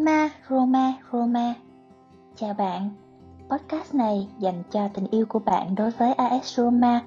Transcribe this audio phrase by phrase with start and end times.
[0.00, 1.54] Roma, Roma, Roma.
[2.40, 2.90] Chào bạn.
[3.50, 7.00] Podcast này dành cho tình yêu của bạn đối với AS Roma,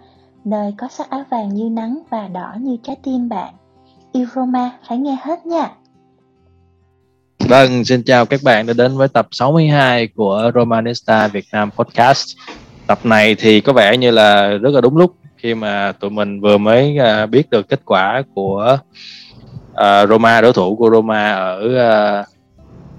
[0.45, 3.53] nơi có sắc áo vàng như nắng và đỏ như trái tim bạn.
[4.11, 5.71] Yêu Roma phải nghe hết nha.
[7.39, 12.37] Vâng, xin chào các bạn đã đến với tập 62 của Romanista Việt Nam Podcast.
[12.87, 16.41] Tập này thì có vẻ như là rất là đúng lúc khi mà tụi mình
[16.41, 18.77] vừa mới à, biết được kết quả của
[19.71, 21.59] uh, Roma đối thủ của Roma ở
[22.21, 22.32] uh,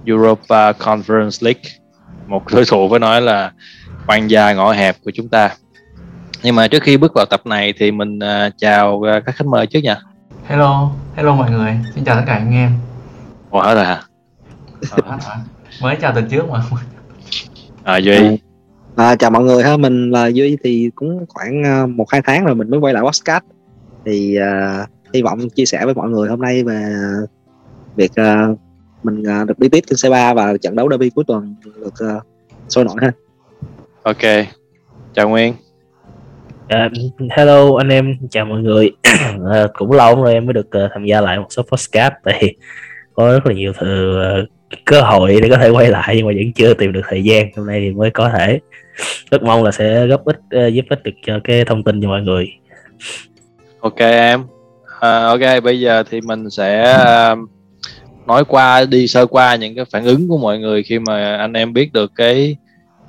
[0.07, 1.63] Europa Conference League.
[2.27, 3.53] Một đối thủ phải nói là
[4.07, 5.51] quan gia ngõ hẹp của chúng ta.
[6.43, 9.47] Nhưng mà trước khi bước vào tập này thì mình uh, chào uh, các khách
[9.47, 9.97] mời trước nha.
[10.47, 12.73] Hello, hello mọi người, xin chào tất cả anh em.
[13.51, 14.03] Ủa hết rồi hả?
[14.91, 15.19] Ờ,
[15.83, 16.61] Mới chào tuần trước mà.
[17.85, 18.39] À Duy.
[18.97, 22.45] À, chào mọi người ha, mình là Duy thì cũng khoảng uh, một hai tháng
[22.45, 23.45] rồi mình mới quay lại podcast.
[24.07, 26.95] Thì uh, hy vọng chia sẻ với mọi người hôm nay về
[27.97, 28.59] việc uh,
[29.05, 32.23] mình uh, được đi tiếp trên C3 và trận đấu derby cuối tuần được uh,
[32.69, 33.13] sôi nổi ha.
[34.03, 34.47] Ok,
[35.15, 35.55] chào Nguyên
[36.69, 36.91] À,
[37.31, 38.91] hello anh em, chào mọi người.
[39.53, 42.55] à, cũng lâu rồi em mới được uh, tham gia lại một số podcast tại
[43.15, 44.49] có rất là nhiều thứ, uh,
[44.85, 47.47] cơ hội để có thể quay lại nhưng mà vẫn chưa tìm được thời gian.
[47.57, 48.61] Hôm nay thì mới có thể.
[49.31, 52.09] Rất mong là sẽ góp ích uh, giúp ích được cho cái thông tin cho
[52.09, 52.49] mọi người.
[53.81, 54.43] Ok em
[55.01, 56.97] à, Ok, bây giờ thì mình sẽ
[57.33, 57.49] uh,
[58.27, 61.53] nói qua, đi sơ qua những cái phản ứng của mọi người khi mà anh
[61.53, 62.57] em biết được cái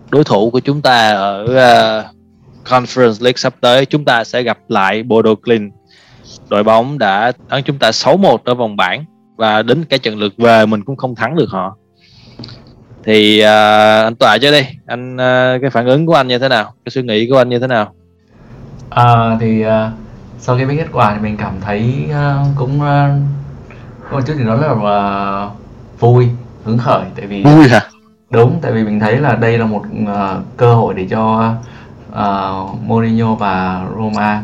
[0.09, 2.16] đối thủ của chúng ta ở uh,
[2.66, 3.85] Conference League sắp tới.
[3.85, 5.72] Chúng ta sẽ gặp lại Bodo Clean.
[6.49, 10.33] Đội bóng đã thắng chúng ta 6-1 ở vòng bảng và đến cái trận lượt
[10.38, 11.77] về mình cũng không thắng được họ.
[13.03, 13.45] Thì uh,
[14.05, 14.61] anh tòa cho đi.
[14.85, 16.73] Anh uh, cái phản ứng của anh như thế nào?
[16.85, 17.94] Cái suy nghĩ của anh như thế nào?
[18.90, 19.69] À, Thì uh,
[20.40, 23.44] sau khi biết kết quả thì mình cảm thấy uh, cũng uh,
[24.11, 26.29] một chút gì đó là uh, vui,
[26.63, 27.81] hứng khởi Tại vì vui hả?
[28.29, 31.53] Đúng, tại vì mình thấy là đây là một uh, cơ hội để cho
[32.11, 34.43] uh, Mourinho và Roma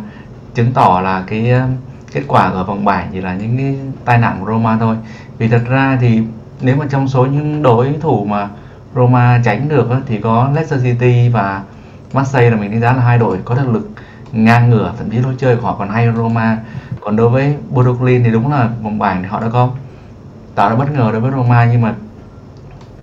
[0.54, 1.70] chứng tỏ là cái uh,
[2.12, 4.96] kết quả ở vòng bảng chỉ là những cái tai nạn của Roma thôi.
[5.38, 6.22] Vì thật ra thì
[6.62, 8.50] nếu mà trong số những đối thủ mà
[8.96, 11.62] Roma tránh được á, thì có Leicester City và
[12.14, 13.90] Marseille là mình đánh giá là hai đội có thực lực
[14.32, 16.58] ngang ngửa thậm chí lối chơi của họ còn hay hơn Roma.
[17.02, 19.70] Còn đối với Brooklyn thì đúng là vòng bảng thì họ đã có
[20.56, 21.94] tạo ra bất ngờ đối với Roma nhưng mà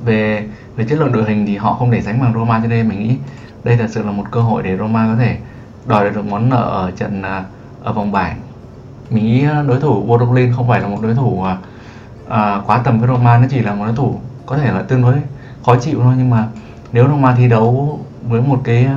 [0.01, 2.89] về về chất lượng đội hình thì họ không để sánh bằng Roma cho nên
[2.89, 3.17] mình nghĩ
[3.65, 5.37] đây thật sự là một cơ hội để Roma có thể
[5.87, 7.45] đòi được món nợ ở trận à,
[7.83, 8.37] ở vòng bảng.
[9.11, 11.57] Mình nghĩ à, đối thủ Brooklyn không phải là một đối thủ à,
[12.29, 15.03] à, quá tầm với Roma nó chỉ là một đối thủ có thể là tương
[15.03, 15.15] đối
[15.67, 16.15] khó chịu thôi.
[16.19, 16.47] Nhưng mà
[16.93, 18.89] nếu Roma thi đấu với một cái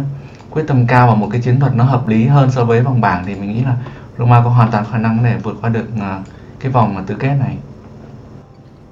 [0.51, 3.01] quyết tâm cao và một cái chiến thuật nó hợp lý hơn so với vòng
[3.01, 3.75] bảng thì mình nghĩ là
[4.17, 6.25] Roma có hoàn toàn khả năng để vượt qua được uh,
[6.59, 7.57] cái vòng tứ kết này.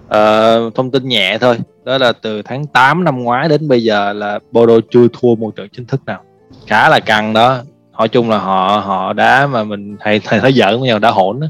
[0.07, 1.57] Uh, thông tin nhẹ thôi.
[1.85, 5.55] Đó là từ tháng 8 năm ngoái đến bây giờ là Bodo chưa thua một
[5.55, 6.21] trận chính thức nào.
[6.67, 7.57] Khá là căng đó.
[7.97, 11.11] Nói chung là họ họ đá mà mình hay hay nói giỡn với nhau đã
[11.11, 11.47] hỗn đó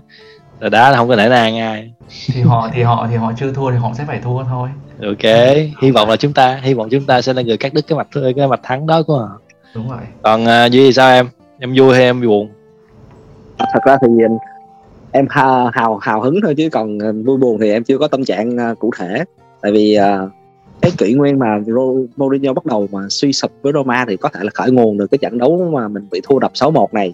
[0.60, 1.92] là đá không có nể nang ai.
[2.34, 4.70] Thì họ thì họ thì họ chưa thua thì họ sẽ phải thua thôi.
[5.04, 5.56] Ok.
[5.82, 7.98] Hy vọng là chúng ta hy vọng chúng ta sẽ là người cắt đứt cái
[7.98, 9.40] mặt cái mặt thắng đó của họ
[9.76, 10.00] đúng rồi.
[10.24, 11.28] Còn uh, duy thì sao em?
[11.60, 12.50] Em vui hay em buồn?
[13.58, 14.08] Thật ra thì
[15.12, 18.08] em hào hào, hào hứng thôi chứ còn uh, vui buồn thì em chưa có
[18.08, 19.24] tâm trạng uh, cụ thể.
[19.62, 20.30] Tại vì uh,
[20.82, 24.30] cái kỷ nguyên mà Ro- Mourinho bắt đầu mà suy sụp với Roma thì có
[24.30, 27.14] thể là khởi nguồn được cái trận đấu mà mình bị thua đập 6-1 này.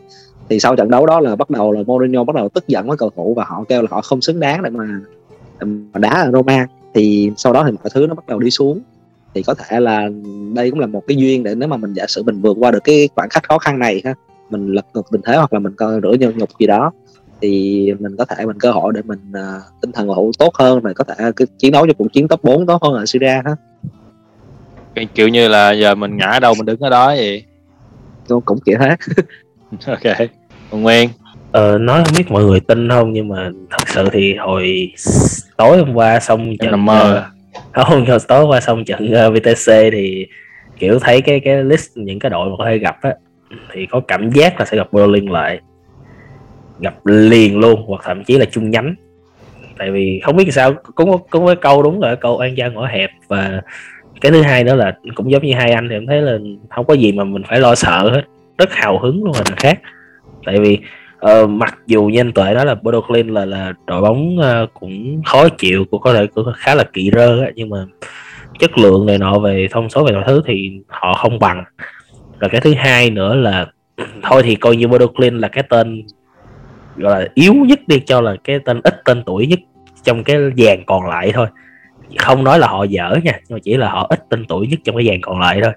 [0.50, 2.98] Thì sau trận đấu đó là bắt đầu là Mourinho bắt đầu tức giận với
[2.98, 4.86] cầu thủ và họ kêu là họ không xứng đáng để mà,
[5.60, 6.68] để mà đá ở Roma.
[6.94, 8.82] Thì sau đó thì mọi thứ nó bắt đầu đi xuống
[9.36, 10.10] thì có thể là
[10.54, 12.72] đây cũng là một cái duyên để nếu mà mình giả sử mình vượt qua
[12.72, 14.14] được cái khoảng cách khó khăn này ha
[14.50, 16.92] mình lật ngược tình thế hoặc là mình coi rửa nhau nhục gì đó
[17.42, 20.82] thì mình có thể mình cơ hội để mình uh, tinh thần hữu tốt hơn
[20.82, 23.42] và có thể cái chiến đấu cho cuộc chiến top 4 tốt hơn ở Syria
[23.46, 23.56] ha.
[24.96, 27.44] Cái kiểu như là giờ mình ngã đâu mình đứng ở đó vậy?
[28.28, 28.96] Cũng, cũng kiểu thế.
[29.88, 30.30] Ok.
[30.72, 31.10] Còn Nguyên?
[31.52, 34.92] Ờ, nói không biết mọi người tin không nhưng mà thật sự thì hồi
[35.58, 37.00] tối hôm qua xong trận nằm mơ.
[37.00, 37.26] ờ,
[37.84, 40.28] không hồi tối qua xong trận ờ, VTC thì,
[40.80, 43.14] kiểu, thấy cái cái list những cái đội mà có thể gặp á,
[43.74, 45.60] thì có cảm giác là sẽ gặp Berlin lại.
[46.80, 48.96] Gặp liền luôn, hoặc thậm chí là chung nhánh.
[49.78, 52.86] Tại vì không biết sao, cũng cũng có câu đúng rồi, câu an gia ngõ
[52.86, 53.62] hẹp và
[54.22, 56.38] cái thứ hai nữa là cũng giống như hai anh thì em thấy là
[56.70, 58.22] không có gì mà mình phải lo sợ hết.
[58.58, 59.80] Rất hào hứng luôn là khác.
[60.46, 60.80] Tại vì
[61.26, 65.22] uh, mặc dù như anh tuệ nói là Brooklyn là là đội bóng uh, cũng
[65.26, 67.86] khó chịu cũng có thể cũng khá là kỵ rơ á, nhưng mà
[68.60, 71.64] chất lượng này nọ về thông số về mọi thứ thì họ không bằng.
[72.40, 73.68] Rồi cái thứ hai nữa là
[74.24, 76.04] thôi thì coi như Brooklyn là cái tên
[76.98, 79.60] gọi là yếu nhất đi cho là cái tên ít tên tuổi nhất
[80.04, 81.48] trong cái dàn còn lại thôi.
[82.18, 84.80] Không nói là họ dở nha nhưng mà chỉ là họ ít tên tuổi nhất
[84.84, 85.74] trong cái dàn còn lại thôi.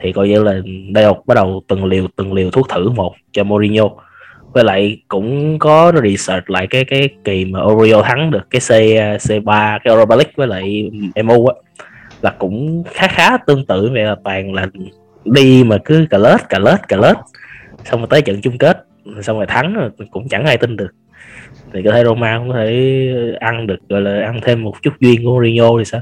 [0.00, 0.60] Thì coi như là
[0.92, 3.88] đây bắt đầu từng liều từng liều thuốc thử một cho Mourinho
[4.56, 8.70] với lại cũng có research lại cái cái kỳ mà Oreo thắng được cái C
[9.28, 10.90] C3 cái Europa League với lại
[11.24, 11.54] MU á.
[12.22, 14.66] Là cũng khá khá tương tự vậy là toàn là
[15.24, 17.16] đi mà cứ cà lết cà lết cà lết.
[17.84, 18.84] Xong rồi tới trận chung kết
[19.22, 20.90] xong rồi thắng rồi cũng chẳng ai tin được.
[21.72, 23.02] Thì có thể Roma cũng có thể
[23.40, 26.00] ăn được gọi là ăn thêm một chút duyên của Mourinho thì sao?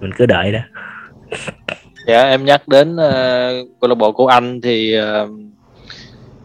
[0.00, 0.60] Mình cứ đợi đó.
[2.06, 5.30] Dạ em nhắc đến uh, câu lạc bộ của anh thì uh,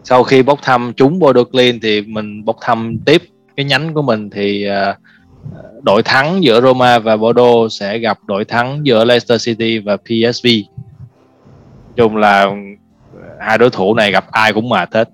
[0.04, 3.22] sau khi bốc thăm trúng Border Clean thì mình bốc thăm tiếp
[3.56, 4.96] cái nhánh của mình thì uh,
[5.82, 10.46] đội thắng giữa Roma và Bordeaux sẽ gặp đội thắng giữa Leicester City và PSV
[11.96, 12.46] chung là
[13.40, 15.08] hai đối thủ này gặp ai cũng mệt hết.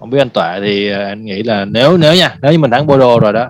[0.00, 2.70] Không biết anh tuệ thì à, anh nghĩ là nếu nếu nha nếu như mình
[2.70, 3.48] thắng Bordeaux rồi đó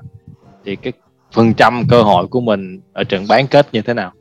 [0.64, 0.92] thì cái
[1.32, 4.12] phần trăm cơ hội của mình ở trận bán kết như thế nào?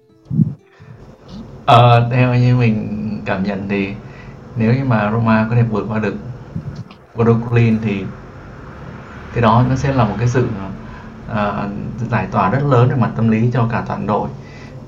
[1.65, 2.87] Ờ, theo như mình
[3.25, 3.87] cảm nhận thì
[4.55, 6.15] nếu như mà Roma có thể vượt qua được
[7.15, 8.05] Brooklyn thì
[9.33, 10.47] cái đó nó sẽ là một cái sự
[11.31, 11.37] uh,
[12.11, 14.29] giải tỏa rất lớn về mặt tâm lý cho cả toàn đội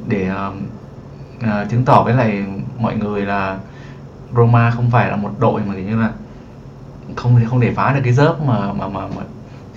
[0.08, 0.54] để uh,
[1.44, 2.46] uh, chứng tỏ với lại
[2.80, 3.58] mọi người là
[4.36, 6.12] Roma không phải là một đội mà kiểu như là
[7.16, 9.22] không không để phá được cái dớp mà mà mà, mà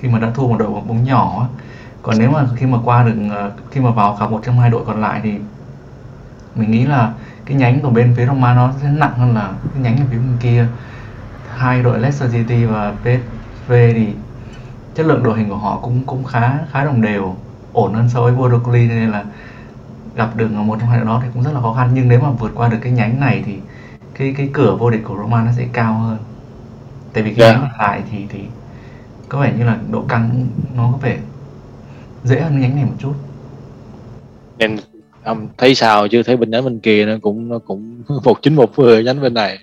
[0.01, 1.49] khi mà đã thua một đội bóng nhỏ
[2.03, 3.15] còn nếu mà khi mà qua được
[3.71, 5.39] khi mà vào cả một trong hai đội còn lại thì
[6.55, 7.13] mình nghĩ là
[7.45, 10.17] cái nhánh của bên phía Roma nó sẽ nặng hơn là cái nhánh ở phía
[10.17, 10.67] bên kia
[11.57, 14.07] hai đội Leicester City và PSV thì
[14.95, 17.37] chất lượng đội hình của họ cũng cũng khá khá đồng đều
[17.73, 19.25] ổn hơn so với Bordeaux nên là
[20.17, 22.09] gặp được ở một trong hai đội đó thì cũng rất là khó khăn nhưng
[22.09, 23.55] nếu mà vượt qua được cái nhánh này thì
[24.15, 26.19] cái cái cửa vô địch của Roma nó sẽ cao hơn
[27.13, 27.57] tại vì cái yeah.
[27.57, 27.63] Dạ.
[27.63, 28.41] nhánh lại thì thì
[29.29, 30.47] có vẻ như là độ căng
[30.77, 31.19] nó có vẻ
[32.25, 33.15] dễ hơn nhánh này một chút
[34.59, 34.77] nên
[35.25, 38.55] um, thấy sao chứ thấy bên nhánh bên kia nó cũng nó cũng một chín
[38.55, 39.59] một vừa nhánh bên này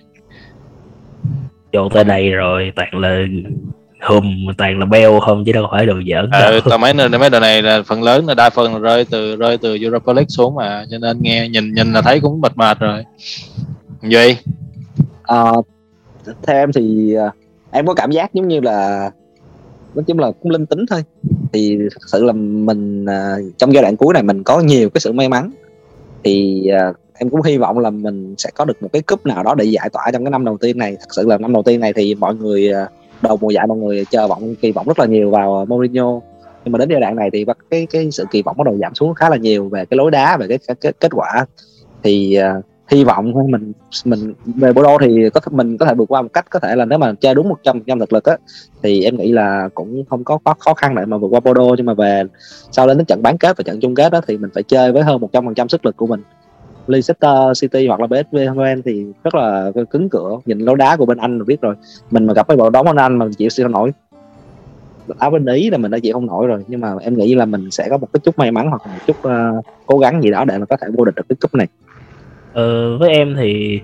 [1.75, 3.25] vô tới đây rồi toàn là
[4.01, 7.39] hùm toàn là beo không chứ đâu phải đồ giỡn ờ, tao mấy mấy đồ
[7.39, 10.56] này là phần lớn là đa phần là rơi từ rơi từ Europa League xuống
[10.56, 13.04] mà cho nên nghe nhìn nhìn là thấy cũng mệt mệt rồi.
[14.01, 14.38] Gì
[15.24, 15.51] à,
[16.44, 17.33] theo em thì uh,
[17.72, 19.12] em có cảm giác giống như là
[19.95, 21.04] nói chung là cũng linh tính thôi.
[21.54, 23.06] Thì thật sự là mình
[23.57, 25.51] trong giai đoạn cuối này mình có nhiều cái sự may mắn
[26.25, 29.44] thì uh, em cũng hy vọng là mình sẽ có được một cái cúp nào
[29.44, 30.95] đó để giải tỏa trong cái năm đầu tiên này.
[31.00, 32.89] Thật sự là năm đầu tiên này thì mọi người uh,
[33.22, 36.19] đầu mùa giải mọi người chờ vọng kỳ vọng rất là nhiều vào Mourinho.
[36.66, 38.95] Nhưng mà đến giai đoạn này thì cái cái sự kỳ vọng bắt đầu giảm
[38.95, 41.45] xuống khá là nhiều về cái lối đá về cái, cái, cái kết quả.
[42.04, 43.72] Thì uh, hy vọng thôi mình
[44.06, 46.86] mình về Bordeaux thì có mình có thể vượt qua một cách có thể là
[46.86, 48.38] nếu mà chơi đúng một trăm trăm thực lực á
[48.84, 51.74] thì em nghĩ là cũng không có khó, khó khăn để mà vượt qua Bordeaux
[51.78, 52.24] nhưng mà về
[52.72, 55.04] sau đến trận bán kết và trận chung kết đó thì mình phải chơi với
[55.04, 56.22] hơn một trăm phần trăm sức lực của mình.
[56.88, 61.06] Leicester City hoặc là PSV Eindhoven thì rất là cứng cửa nhìn lối đá của
[61.06, 61.76] bên Anh là biết rồi.
[62.12, 63.92] Mình mà gặp cái bộ đóng bên Anh mà chịu siêu nổi.
[65.18, 67.46] Áo bên ý là mình đã chịu không nổi rồi nhưng mà em nghĩ là
[67.46, 70.31] mình sẽ có một cái chút may mắn hoặc một chút uh, cố gắng gì
[70.31, 71.68] đó để mà có thể vô địch được cái cúp này
[72.56, 73.80] ờ, với em thì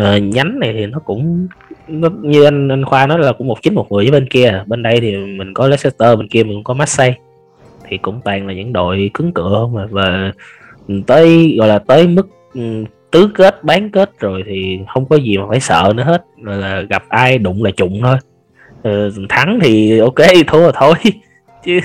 [0.00, 1.48] uh, nhánh này thì nó cũng
[1.88, 4.62] nó, như anh anh khoa nói là cũng một chín một mười với bên kia.
[4.66, 7.18] Bên đây thì mình có Leicester bên kia mình cũng có Marseille.
[7.88, 10.32] Thì cũng toàn là những đội cứng cựa mà và
[11.06, 15.38] tới gọi là tới mức ừ, tứ kết bán kết rồi thì không có gì
[15.38, 16.24] mà phải sợ nữa hết.
[16.42, 18.16] Rồi là gặp ai đụng là trụng thôi.
[18.82, 20.14] Ừ, thắng thì ok
[20.46, 20.94] thua là thôi.
[21.64, 21.80] Chứ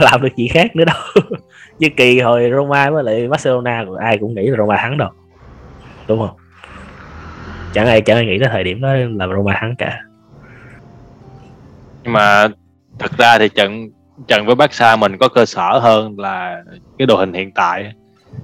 [0.00, 0.96] làm được gì khác nữa đâu.
[1.78, 5.08] Như kỳ hồi Roma với lại Barcelona ai cũng nghĩ là Roma thắng đâu
[6.10, 6.36] đúng không?
[7.72, 10.00] Chẳng ai chẳng ai nghĩ tới thời điểm đó là Roma thắng cả.
[12.02, 12.48] Nhưng mà
[12.98, 13.90] thật ra thì trận
[14.28, 16.62] trận với Barca mình có cơ sở hơn là
[16.98, 17.92] cái đội hình hiện tại.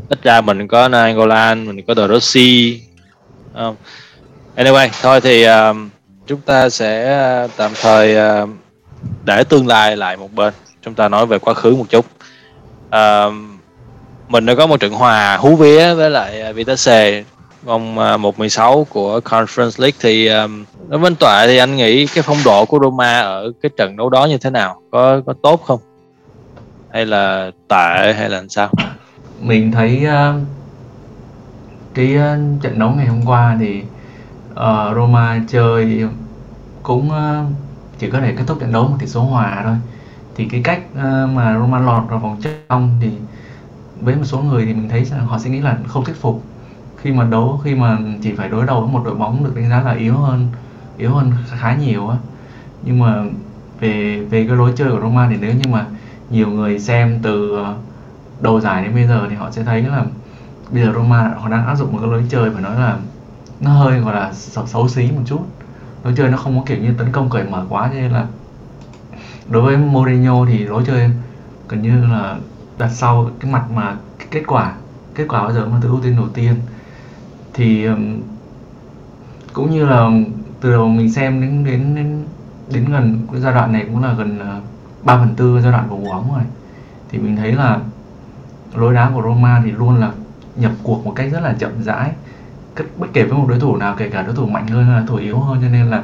[0.08, 2.80] Ít ra mình có Nangolan mình có De Rossi
[4.56, 5.90] anyway thôi thì um,
[6.26, 8.49] chúng ta sẽ uh, tạm thời uh,
[9.25, 10.54] để tương lai lại một bên.
[10.82, 12.06] Chúng ta nói về quá khứ một chút.
[12.87, 13.35] Uh,
[14.28, 17.25] mình đã có một trận hòa hú vía với lại Vitesse
[17.66, 21.76] vòng à, uh, 1-16 của Conference League thì um, đối với anh Tọa thì anh
[21.76, 24.82] nghĩ cái phong độ của Roma ở cái trận đấu đó như thế nào?
[24.90, 25.80] Có có tốt không?
[26.92, 28.68] Hay là tệ hay là làm sao?
[29.40, 30.42] Mình thấy uh,
[31.94, 33.82] cái uh, trận đấu ngày hôm qua thì
[34.52, 36.02] uh, Roma chơi
[36.82, 37.52] cũng uh,
[37.99, 39.76] chỉ có thể kết thúc trận đấu một tỷ số hòa thôi.
[40.37, 43.11] Thì cái cách uh, mà Roma lọt vào vòng trong thì
[44.00, 46.42] với một số người thì mình thấy rằng họ sẽ nghĩ là không thuyết phục
[47.02, 49.70] khi mà đấu khi mà chỉ phải đối đầu với một đội bóng được đánh
[49.70, 50.48] giá là yếu hơn
[50.98, 52.16] yếu hơn khá nhiều á.
[52.82, 53.24] Nhưng mà
[53.80, 55.86] về về cái lối chơi của Roma thì nếu như mà
[56.30, 57.74] nhiều người xem từ ờ,
[58.40, 60.04] đầu giải đến bây giờ thì họ sẽ thấy là
[60.70, 62.96] bây giờ Roma họ đang áp dụng một cái lối chơi phải nói là
[63.60, 65.40] nó hơi gọi là xấu, xấu xí một chút.
[66.04, 68.26] Lối chơi nó không có kiểu như tấn công cởi mở quá cho nên là
[69.50, 71.10] đối với Mourinho thì lối chơi
[71.68, 72.36] gần như là
[72.78, 73.96] đặt sau cái mặt mà
[74.30, 74.72] kết quả
[75.14, 76.54] kết quả bao giờ mà thứ ưu tiên đầu tiên
[77.56, 78.20] thì um,
[79.52, 80.10] cũng như là
[80.60, 82.25] từ đầu mình xem đến đến đến,
[82.70, 84.64] đến gần cái giai đoạn này cũng là gần uh,
[85.04, 86.42] 3 phần tư giai đoạn của mùa bóng rồi.
[87.10, 87.80] Thì mình thấy là
[88.75, 90.12] lối đá của Roma thì luôn là
[90.56, 92.12] nhập cuộc một cách rất là chậm rãi
[92.96, 95.06] bất kể với một đối thủ nào kể cả đối thủ mạnh hơn hay là
[95.06, 95.58] thủ yếu hơn.
[95.62, 96.02] Cho nên là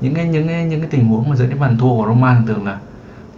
[0.00, 2.42] những cái những cái những cái tình huống mà dẫn đến bàn thua của Roma
[2.46, 2.78] thường là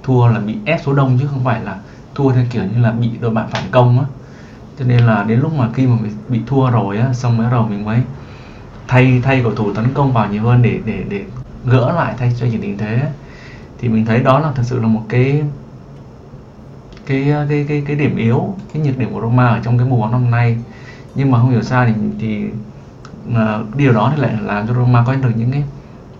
[0.02, 1.78] thua là bị ép số đông chứ không phải là
[2.14, 4.04] thua theo kiểu như là bị đội bạn phản công á
[4.80, 7.50] cho nên là đến lúc mà khi mà bị, bị thua rồi á xong mới
[7.50, 8.00] đầu mình mới
[8.88, 11.24] thay thay cầu thủ tấn công vào nhiều hơn để để để
[11.64, 13.02] gỡ lại thay cho những tình thế
[13.78, 15.42] thì mình thấy đó là thật sự là một cái
[17.06, 20.00] cái cái cái cái điểm yếu cái nhược điểm của Roma ở trong cái mùa
[20.00, 20.58] bóng năm nay.
[21.14, 22.44] Nhưng mà không hiểu sao thì thì
[23.28, 25.62] uh, điều đó thì lại làm cho Roma có được những cái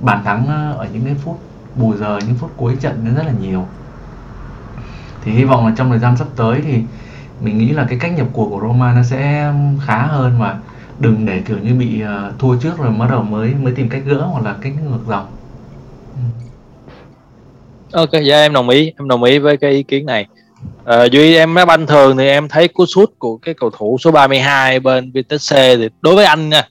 [0.00, 1.40] bàn thắng ờ, ở những cái phút
[1.76, 3.66] bù giờ những phút cuối trận nó rất là nhiều.
[5.24, 6.82] Thì hy vọng là trong thời gian sắp tới thì
[7.40, 9.52] mình nghĩ là cái cách nhập cuộc của Roma nó sẽ
[9.86, 10.58] khá hơn và
[10.98, 14.02] đừng để kiểu như bị uh, thua trước rồi bắt đầu mới mới tìm cách
[14.06, 15.26] gỡ hoặc là cách ngược dòng.
[16.14, 16.46] Ừ.
[17.92, 20.26] ok dạ em đồng ý em đồng ý với cái ý kiến này.
[20.84, 23.98] À, duy em đá banh thường thì em thấy cú sút của cái cầu thủ
[24.00, 26.62] số 32 bên VTC thì đối với anh nha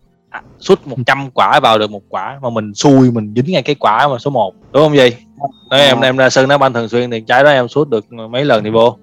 [0.60, 4.08] sút 100 quả vào được một quả mà mình xui mình dính ngay cái quả
[4.08, 5.10] mà số 1 đúng không gì
[5.70, 8.12] Đấy, em em ra sân đá banh thường xuyên thì trái đó em sút được
[8.12, 8.98] mấy lần thì vô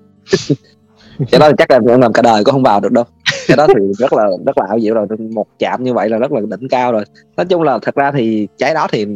[1.31, 3.05] cái đó chắc là em làm cả đời cũng không vào được đâu.
[3.49, 6.19] Cái đó thì rất là rất là ảo diệu rồi một chạm như vậy là
[6.19, 7.05] rất là đỉnh cao rồi.
[7.37, 9.07] Nói chung là thật ra thì trái đó thì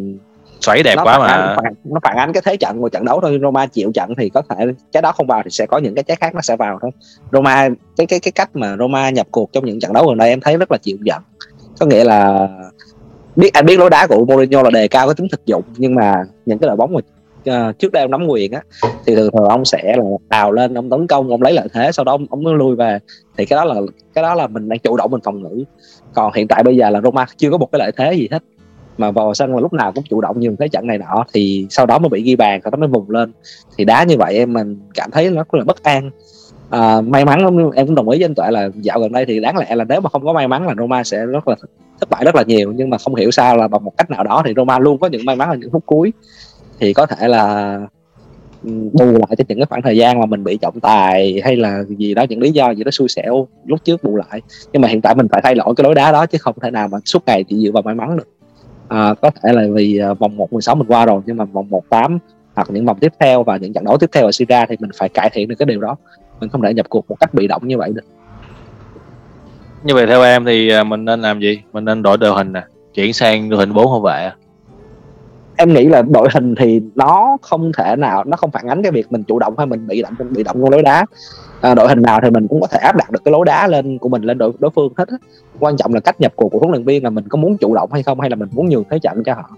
[0.61, 1.27] xoáy đẹp nó quá mà.
[1.27, 3.39] ánh, phản, nó phản ánh cái thế trận của trận đấu thôi.
[3.43, 6.03] Roma chịu trận thì có thể trái đó không vào thì sẽ có những cái
[6.03, 6.91] trái khác nó sẽ vào thôi.
[7.33, 10.29] Roma cái cái cái cách mà Roma nhập cuộc trong những trận đấu gần đây
[10.29, 11.23] em thấy rất là chịu giận.
[11.81, 12.49] Có nghĩa là
[13.37, 15.95] biết anh biết lối đá của Mourinho là đề cao cái tính thực dụng nhưng
[15.95, 16.15] mà
[16.47, 17.01] những cái đội bóng mà
[17.51, 18.63] uh, trước đây ông nắm quyền á
[19.07, 21.93] thì thường thường ông sẽ là đào lên ông tấn công ông lấy lợi thế
[21.93, 22.99] sau đó ông, ông mới lui về.
[23.37, 23.75] Thì cái đó là
[24.15, 25.65] cái đó là mình đang chủ động mình phòng ngự.
[26.15, 28.43] Còn hiện tại bây giờ là Roma chưa có một cái lợi thế gì hết.
[28.99, 31.67] Mà vào sân là lúc nào cũng chủ động như thế trận này nọ thì
[31.71, 33.33] sau đó mới bị ghi bàn sau đó mới vùng lên.
[33.79, 36.11] Thì đá như vậy em mình cảm thấy nó rất là bất an.
[36.71, 39.41] À, may mắn em cũng đồng ý với anh tuệ là dạo gần đây thì
[39.41, 41.57] đáng lẽ là nếu mà không có may mắn là Roma sẽ rất là
[42.01, 42.73] thất bại rất là nhiều.
[42.77, 45.07] Nhưng mà không hiểu sao là bằng một cách nào đó thì Roma luôn có
[45.07, 46.13] những may mắn ở những phút cuối
[46.81, 47.75] thì có thể là
[48.65, 51.57] ừ, bù lại cho những cái khoảng thời gian mà mình bị trọng tài hay
[51.57, 54.41] là gì đó những lý do gì đó xui xẻo lúc trước bù lại.
[54.73, 56.71] Nhưng mà hiện tại mình phải thay đổi cái lối đá đó chứ không thể
[56.71, 58.29] nào mà suốt ngày chỉ dựa vào may mắn được.
[58.89, 61.45] À, có thể là vì à, vòng một mười sáu mình qua rồi nhưng mà
[61.45, 62.19] vòng một tám
[62.55, 64.91] hoặc những vòng tiếp theo và những trận đấu tiếp theo ở Syria thì mình
[64.99, 65.97] phải cải thiện được cái điều đó.
[66.41, 68.05] Mình không thể nhập cuộc một cách bị động như vậy được.
[69.85, 71.63] Như vậy theo em thì à, mình nên làm gì?
[71.73, 72.63] Mình nên đổi đội hình nè
[72.95, 74.31] chuyển sang đội hình bốn hậu vệ
[75.61, 78.93] em nghĩ là đội hình thì nó không thể nào nó không phản ánh cái
[78.93, 81.07] việc mình chủ động hay mình bị động bị động trong lối đá.
[81.61, 83.67] À, đội hình nào thì mình cũng có thể áp đặt được cái lối đá
[83.67, 85.05] lên của mình lên đội đối phương hết
[85.59, 87.75] quan trọng là cách nhập cuộc của huấn luyện viên là mình có muốn chủ
[87.75, 89.51] động hay không hay là mình muốn nhường thế trận cho họ.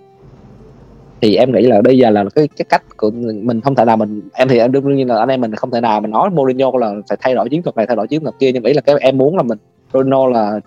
[1.21, 3.11] Thì em nghĩ là bây giờ là cái cái cách của
[3.43, 5.71] mình không thể nào mình em thì em đương nhiên là anh em mình không
[5.71, 8.23] thể nào mình nói Mourinho là phải thay đổi chiến thuật này thay đổi chiến
[8.23, 9.59] thuật kia nhưng nghĩ là cái em muốn là mình
[9.93, 10.61] Bruno là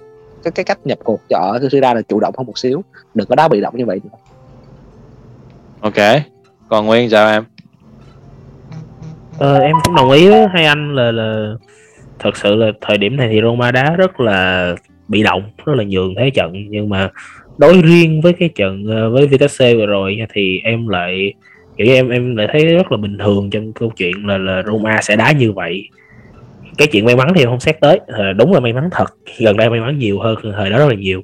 [0.44, 2.82] cái cái cách nhập cuộc cho ở Syria là chủ động hơn một xíu
[3.14, 4.02] đừng có đá bị động như vậy
[5.86, 6.22] ok.
[6.70, 7.44] Còn nguyên sao em?
[9.40, 11.54] Ờ, em cũng đồng ý với hai anh là là
[12.20, 14.76] thật sự là thời điểm này thì Roma đá rất là
[15.08, 16.54] bị động rất là nhường thế trận.
[16.70, 17.10] Nhưng mà
[17.58, 21.34] đối riêng với cái trận ờ, với Vitesse vừa rồi thì em lại
[21.78, 25.02] kiểu em em lại thấy rất là bình thường trong câu chuyện là là Roma
[25.02, 25.90] sẽ đá như vậy.
[26.78, 28.00] Cái chuyện may mắn thì không xét tới.
[28.08, 29.14] Ờ, đúng là may mắn thật.
[29.40, 31.22] Gần đây may mắn nhiều hơn thời đó rất là nhiều.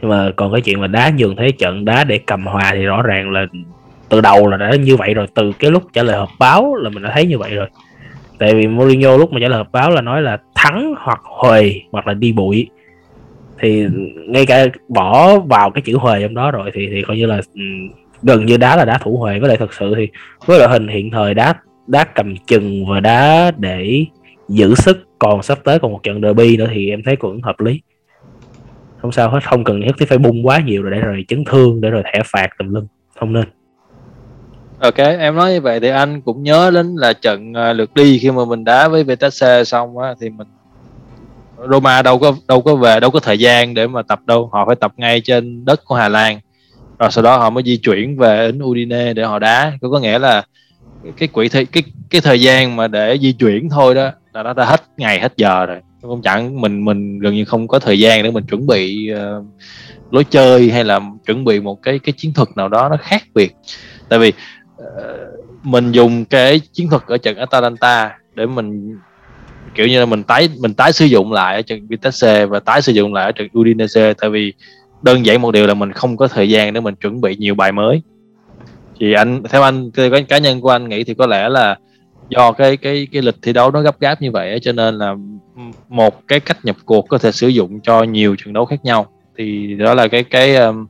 [0.00, 2.82] Nhưng mà còn cái chuyện mà đá nhường thế trận đá để cầm hòa thì
[2.82, 3.46] rõ ràng là
[4.08, 6.90] từ đầu là đã như vậy rồi, từ cái lúc trả lời họp báo là
[6.90, 7.68] mình đã thấy như vậy rồi.
[8.38, 11.72] Tại vì Mourinho lúc mà trả lời họp báo là nói là thắng hoặc huề
[11.92, 12.68] hoặc là đi bụi.
[13.58, 13.86] Thì
[14.28, 17.40] ngay cả bỏ vào cái chữ huề trong đó rồi thì thì coi như là
[17.54, 17.62] ừ,
[18.22, 19.38] gần như đá là đá thủ huề.
[19.38, 20.08] Với lại thật sự thì
[20.46, 21.54] với đội hình hiện thời đá
[21.86, 24.04] đá cầm chừng và đá để
[24.48, 27.60] giữ sức còn sắp tới còn một trận derby nữa thì em thấy cũng hợp
[27.60, 27.80] lý.
[29.02, 31.44] Không sao hết, không cần nhất thiết phải bung quá nhiều rồi để rồi chấn
[31.44, 32.86] thương, để rồi thẻ phạt tùm lum.
[33.20, 33.44] Không nên
[34.80, 38.18] ok em nói như vậy thì anh cũng nhớ đến là trận à, lượt đi
[38.18, 40.46] khi mà mình đá với Vitesse xong á thì mình
[41.70, 44.50] Roma đâu có đâu có về đâu có thời gian để mà tập đâu.
[44.52, 46.40] Họ phải tập ngay trên đất của Hà Lan.
[46.98, 49.72] Rồi sau đó họ mới di chuyển về đến Udine để họ đá.
[49.80, 50.42] Có có nghĩa là
[51.16, 54.52] cái quỹ thời cái cái thời gian mà để di chuyển thôi đó là nó
[54.52, 55.80] đã hết ngày hết giờ rồi.
[56.02, 59.44] Không chẳng mình mình gần như không có thời gian để mình chuẩn bị uh,
[60.10, 63.22] lối chơi hay là chuẩn bị một cái cái chiến thuật nào đó nó khác
[63.34, 63.56] biệt.
[64.08, 64.32] Tại vì
[65.62, 68.98] mình dùng cái chiến thuật ở trận Atalanta để mình
[69.74, 72.82] kiểu như là mình tái mình tái sử dụng lại ở trận Vitesse và tái
[72.82, 74.52] sử dụng lại ở trận Udinese tại vì
[75.02, 77.54] đơn giản một điều là mình không có thời gian để mình chuẩn bị nhiều
[77.54, 78.02] bài mới.
[79.00, 81.76] Thì anh theo anh cái cá nhân của anh nghĩ thì có lẽ là
[82.28, 85.14] do cái cái cái lịch thi đấu nó gấp gáp như vậy cho nên là
[85.88, 89.06] một cái cách nhập cuộc có thể sử dụng cho nhiều trận đấu khác nhau.
[89.36, 90.86] Thì đó là cái cái um,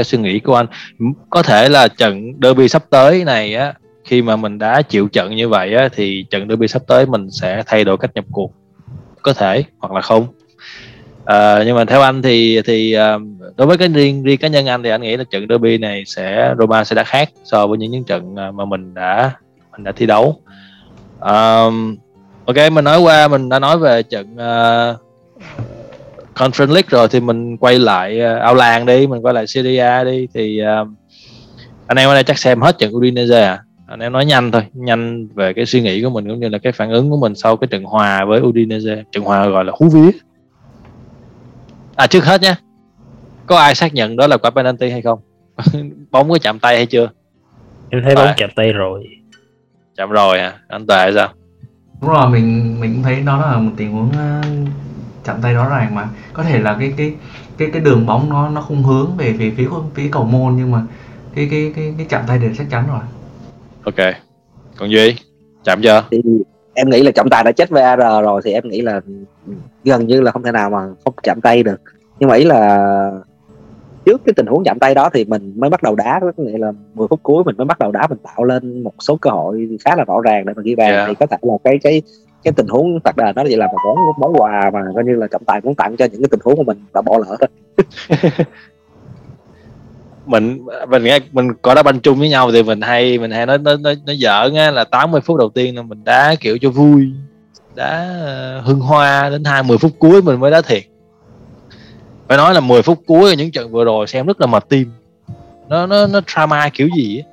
[0.00, 0.66] cái suy nghĩ của anh.
[1.30, 5.36] Có thể là trận derby sắp tới này á khi mà mình đã chịu trận
[5.36, 8.52] như vậy á, thì trận derby sắp tới mình sẽ thay đổi cách nhập cuộc.
[9.22, 10.26] Có thể hoặc là không.
[11.24, 13.18] À, nhưng mà theo anh thì thì à,
[13.56, 16.04] đối với cái riêng riêng cá nhân anh thì anh nghĩ là trận derby này
[16.06, 19.30] sẽ Roma sẽ đã khác so với những những trận à, mà mình đã
[19.72, 20.40] mình đã thi đấu.
[21.20, 21.96] Um,
[22.44, 25.00] ok mình nói qua mình đã nói về trận uh,
[26.40, 29.78] Conference League rồi thì mình quay lại uh, ao làng đi mình quay lại Serie
[29.78, 30.28] A đi.
[30.34, 30.88] Thì uh,
[31.86, 33.62] anh em ở đây chắc xem hết trận Udinese à.
[33.86, 36.58] Anh em nói nhanh thôi nhanh về cái suy nghĩ của mình cũng như là
[36.58, 39.02] cái phản ứng của mình sau cái trận hòa với Udinese.
[39.12, 40.10] Trận hòa gọi là hú vía.
[41.96, 42.54] À trước hết nhé
[43.46, 45.18] có ai xác nhận đó là quả penalty hay không?
[46.10, 47.10] Bóng có chạm tay hay chưa?
[47.90, 48.34] Em thấy bóng à.
[48.36, 49.06] chạm tay rồi.
[49.96, 51.28] Chạm rồi à anh tệ sao?
[52.00, 54.40] Đúng rồi mình mình cũng thấy đó là một tình huống ờ,
[55.24, 57.14] chạm tay rõ ràng mà có thể là cái cái
[57.58, 60.70] cái cái đường bóng nó nó không hướng về về phía phía cầu môn nhưng
[60.70, 60.82] mà
[61.34, 63.00] cái cái cái cái chạm tay đều chắc chắn rồi.
[63.84, 64.14] Ok.
[64.76, 65.16] Còn duy
[65.64, 66.04] chạm chưa?
[66.10, 66.22] Thì
[66.74, 69.00] em nghĩ là trọng tài đã chết VAR rồi thì em nghĩ là
[69.84, 71.80] gần như là không thể nào mà không chạm tay được.
[72.18, 73.10] Nhưng mà ý là
[74.04, 76.58] trước cái tình huống chạm tay đó thì mình mới bắt đầu đá có nghĩa
[76.58, 79.30] là 10 phút cuối mình mới bắt đầu đá mình tạo lên một số cơ
[79.30, 80.92] hội khá là rõ ràng để mình ghi bàn.
[80.92, 81.08] Yeah.
[81.08, 82.02] thì có thể là cái cái
[82.44, 85.14] cái tình huống thật là nó vậy là một món món quà mà coi như
[85.14, 87.36] là trọng tài muốn tặng cho những cái tình huống của mình đã bỏ lỡ.
[90.26, 93.46] Mình mình nghe mình có đá banh chung với nhau thì mình hay mình hay
[93.46, 96.58] nói nói nói, nói giỡn á là 80 phút đầu tiên là mình đá kiểu
[96.58, 97.12] cho vui
[97.74, 100.82] đá ờ, hưng hoa đến 20 phút cuối mình mới đá thiệt.
[102.28, 104.92] Phải nói là 10 phút cuối những trận vừa rồi xem rất là mệt tim.
[105.68, 107.24] Nó nó nó drama kiểu gì ấy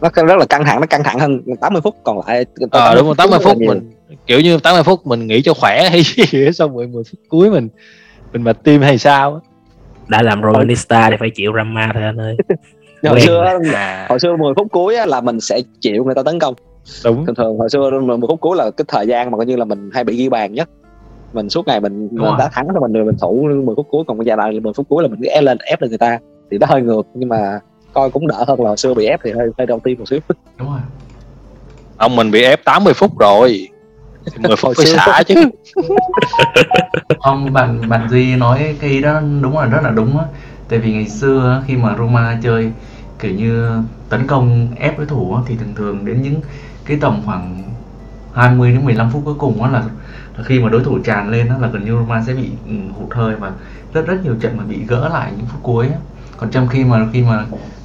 [0.00, 2.94] nó rất là căng thẳng nó căng thẳng hơn 80 phút còn lại ờ à,
[2.94, 3.90] đúng rồi 80 phút mình
[4.26, 7.50] kiểu như 80 phút mình nghỉ cho khỏe hay gì xong rồi 10 phút cuối
[7.50, 7.68] mình
[8.32, 9.42] mình mệt tim hay sao
[10.08, 12.36] đã làm romanista thì phải chịu drama thôi anh ơi.
[13.08, 14.06] Hồi xưa à.
[14.08, 16.54] hồi xưa 10 phút cuối là mình sẽ chịu người ta tấn công.
[17.04, 17.26] Đúng.
[17.26, 19.64] Thường thường hồi xưa 10 phút cuối là cái thời gian mà coi như là
[19.64, 20.68] mình hay bị ghi bàn nhất.
[21.32, 24.18] Mình suốt ngày mình, mình đã thắng thì mình mình thủ 10 phút cuối còn
[24.18, 26.18] bây giờ là 10 phút cuối là mình cứ ép lên ép lên người ta.
[26.50, 27.60] Thì nó hơi ngược nhưng mà
[27.94, 30.08] coi cũng đỡ hơn là hồi xưa bị ép thì hơi hơi đau tim một
[30.08, 30.20] xíu.
[30.58, 30.80] Đúng rồi.
[31.96, 33.68] Ông mình bị ép 80 phút rồi.
[34.36, 35.34] 10 phút phải xả chứ.
[37.18, 40.24] ông bạn bạn duy nói cái đó đúng là rất là đúng á.
[40.68, 42.72] Tại vì ngày xưa khi mà Roma chơi
[43.18, 46.40] kiểu như tấn công ép đối thủ thì thường thường đến những
[46.86, 47.62] cái tầm khoảng
[48.34, 49.84] 20 đến 15 phút cuối cùng đó là
[50.44, 53.14] khi mà đối thủ tràn lên đó là gần như Roma sẽ bị ừ, hụt
[53.14, 53.52] hơi và
[53.92, 55.96] rất rất nhiều trận mà bị gỡ lại những phút cuối á.
[56.36, 57.44] còn trong khi mà khi mà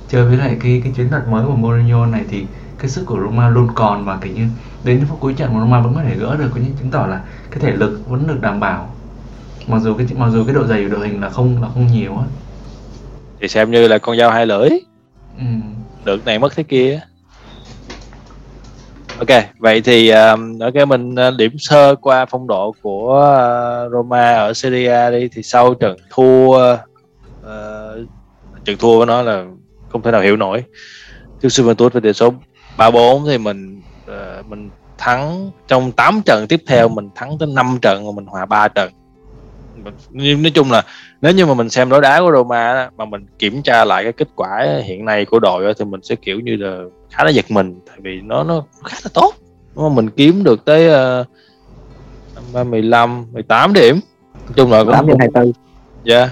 [0.10, 2.46] chơi với lại cái cái chiến thuật mới của Mourinho này thì
[2.80, 4.48] cái sức của Roma luôn còn và kiểu như
[4.84, 7.06] đến phút cuối trận mà Roma vẫn có thể gỡ được có những chứng tỏ
[7.08, 8.96] là cái thể lực vẫn được đảm bảo.
[9.68, 11.88] Mặc dù cái mặc dù cái độ dày của đội hình là không là không
[11.88, 12.24] nhiều á.
[13.42, 14.70] Thì xem như là con dao hai lưỡi.
[15.38, 15.46] Ừ.
[16.06, 17.00] được này mất thế kia.
[19.20, 23.32] Ok vậy thì um, ok mình uh, điểm sơ qua phong độ của
[23.86, 25.28] uh, Roma ở Serie A đi.
[25.28, 26.80] Thì sau trận thua uh,
[28.66, 29.46] trận thua của nó là
[29.90, 30.64] không thể nào hiểu nổi.
[31.42, 32.34] Trước Juventus với tỷ số
[32.78, 37.78] 3-4 thì mình uh, mình thắng trong 8 trận tiếp theo mình thắng tới 5
[37.82, 38.92] trận và mình hòa 3 trận.
[40.12, 40.84] Nói chung là
[41.22, 44.14] nếu như mà mình xem đối đá của Roma mà mình kiểm tra lại cái
[44.14, 46.78] kết quả hiện nay của đội thì mình sẽ kiểu như là
[47.10, 49.34] khá là giật mình tại vì nó nó khá là tốt.
[49.76, 50.90] Mà mình kiếm được tới
[52.52, 54.00] uh, 15 18 điểm.
[54.34, 55.52] Nói chung là cũng 8 cũng, 24
[56.04, 56.18] dạ.
[56.18, 56.30] Yeah,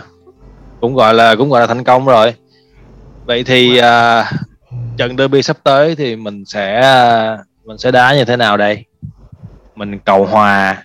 [0.81, 2.33] cũng gọi là cũng gọi là thành công rồi
[3.27, 4.25] vậy thì uh,
[4.97, 6.79] trận derby sắp tới thì mình sẽ
[7.33, 8.85] uh, mình sẽ đá như thế nào đây?
[9.75, 10.83] Mình cầu hòa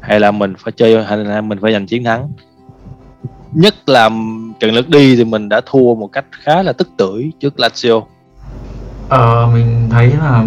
[0.00, 2.32] hay là mình phải chơi hay là mình phải giành chiến thắng?
[3.52, 4.10] Nhất là
[4.60, 8.02] trận lượt đi thì mình đã thua một cách khá là tức tưởi trước Lazio.
[9.08, 10.44] Ờ mình thấy là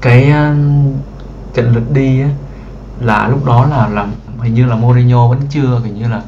[0.00, 0.56] cái uh,
[1.54, 2.28] trận lượt đi á,
[3.00, 4.06] là lúc đó là là
[4.38, 6.22] hình như là Mourinho vẫn chưa kiểu như là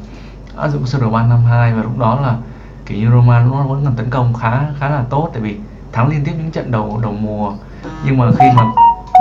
[0.57, 2.37] áp dụng sơ đồ 352 và lúc đó là
[2.89, 5.57] kiểu như Roma nó vẫn còn tấn công khá khá là tốt tại vì
[5.91, 7.53] thắng liên tiếp những trận đầu đầu mùa.
[8.05, 8.63] Nhưng mà khi mà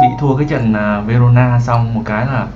[0.02, 2.46] bị thua cái trận à, Verona xong một cái là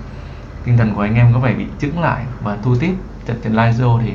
[0.64, 2.94] tinh thần của anh em có vẻ bị chững lại và thu tiếp
[3.27, 4.12] trận trận Lazio thì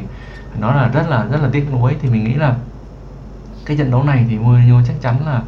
[0.59, 1.95] nó là rất là rất là tiếc nuối.
[2.01, 2.55] Thì mình nghĩ là
[3.65, 5.41] cái trận đấu này thì Mourinho chắc chắn là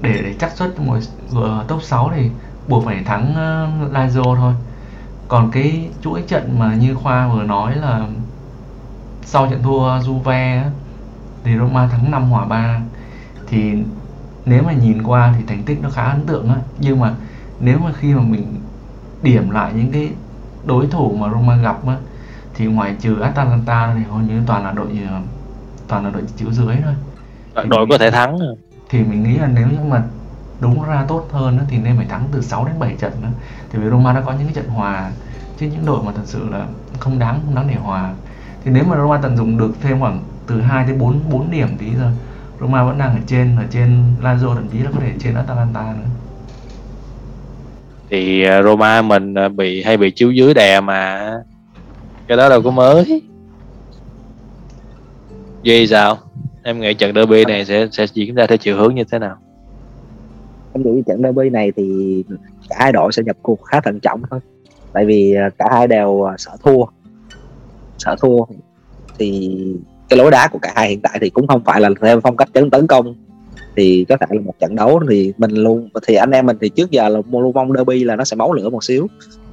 [0.00, 1.00] để để chắc suất mùa
[1.30, 2.30] vừa top 6 thì
[2.68, 4.54] buộc phải thắng uh, Lazio thôi.
[5.28, 8.06] Còn cái chuỗi trận mà như Khoa vừa nói là
[9.30, 10.62] sau trận thua Juve
[11.44, 12.80] thì Roma thắng 5 hòa 3
[13.46, 13.72] thì
[14.46, 16.56] nếu mà nhìn qua thì thành tích nó khá ấn tượng á.
[16.78, 17.14] Nhưng mà
[17.60, 18.60] nếu mà khi mà mình
[19.22, 20.10] điểm lại những cái
[20.64, 21.96] đối thủ mà Roma gặp á
[22.54, 25.20] thì ngoài trừ Atalanta thì hầu như toàn là đội ờ,
[25.88, 26.94] toàn là đội chữ dưới thôi.
[27.68, 28.38] Đội có thể thắng.
[28.88, 30.02] thì mình nghĩ là nếu như mà
[30.60, 33.28] đúng ra tốt hơn thì nên phải thắng từ 6 đến 7 trận nữa
[33.70, 35.10] thì vì Roma đã có những cái trận hòa
[35.58, 36.66] chứ những đội mà thật sự là
[36.98, 38.12] không đáng không đáng để hòa
[38.68, 41.68] thì nếu mà Roma tận dụng được thêm khoảng từ 2 đến 4 4 điểm
[41.78, 42.10] tí giờ
[42.60, 45.82] Roma vẫn đang ở trên ở trên Lazio thậm chí là có thể trên Atalanta
[45.92, 46.08] nữa.
[48.10, 51.30] Thì à, Roma mình à, bị hay bị chiếu dưới đè mà
[52.26, 53.22] cái đó đâu có mới.
[55.62, 56.18] Duy sao?
[56.62, 59.36] Em nghĩ trận derby này sẽ sẽ diễn ra theo chiều hướng như thế nào?
[60.72, 62.24] Em nghĩ trận derby này thì
[62.68, 64.40] cả hai đội sẽ nhập cuộc khá thận trọng thôi.
[64.92, 66.84] Tại vì à, cả hai đều sợ thua
[67.98, 68.38] sợ thua.
[69.18, 69.58] Thì
[70.08, 72.36] cái lối đá của cả hai hiện tại thì cũng không phải là theo phong
[72.36, 73.14] cách tấn tấn công.
[73.76, 76.68] Thì có thể là một trận đấu thì mình luôn thì anh em mình thì
[76.68, 79.06] trước giờ là luôn mong derby là nó sẽ máu lửa một xíu.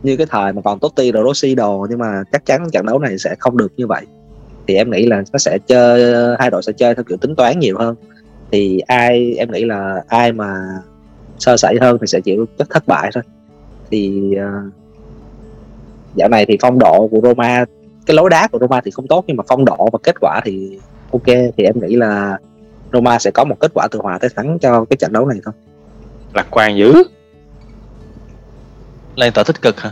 [0.03, 2.99] Như cái thời mà còn Totti rồi Rossi đồ nhưng mà chắc chắn trận đấu
[2.99, 4.05] này sẽ không được như vậy.
[4.67, 7.60] Thì em nghĩ là nó sẽ chơi hai đội sẽ chơi theo kiểu tính toán
[7.60, 7.95] nhiều hơn.
[8.51, 10.55] Thì ai em nghĩ là ai mà
[11.38, 13.23] sơ sẩy hơn thì sẽ chịu rất thất bại thôi.
[13.91, 14.73] Thì uh,
[16.15, 17.65] dạo này thì phong độ của Roma
[18.05, 20.41] cái lối đá của Roma thì không tốt nhưng mà phong độ và kết quả
[20.45, 20.79] thì
[21.11, 21.25] ok.
[21.25, 22.37] Thì em nghĩ là
[22.93, 25.37] Roma sẽ có một kết quả từ hòa tới thắng cho cái trận đấu này
[25.45, 25.53] thôi.
[26.33, 27.03] Lạc quan dữ.
[29.15, 29.91] Lan tỏ tích cực hả?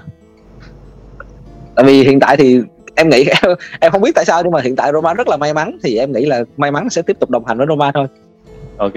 [1.75, 2.61] Tại vì hiện tại thì
[2.95, 5.37] em nghĩ em, em không biết tại sao nhưng mà hiện tại Roma rất là
[5.37, 7.91] may mắn thì em nghĩ là may mắn sẽ tiếp tục đồng hành với Roma
[7.91, 8.07] thôi.
[8.77, 8.93] Ok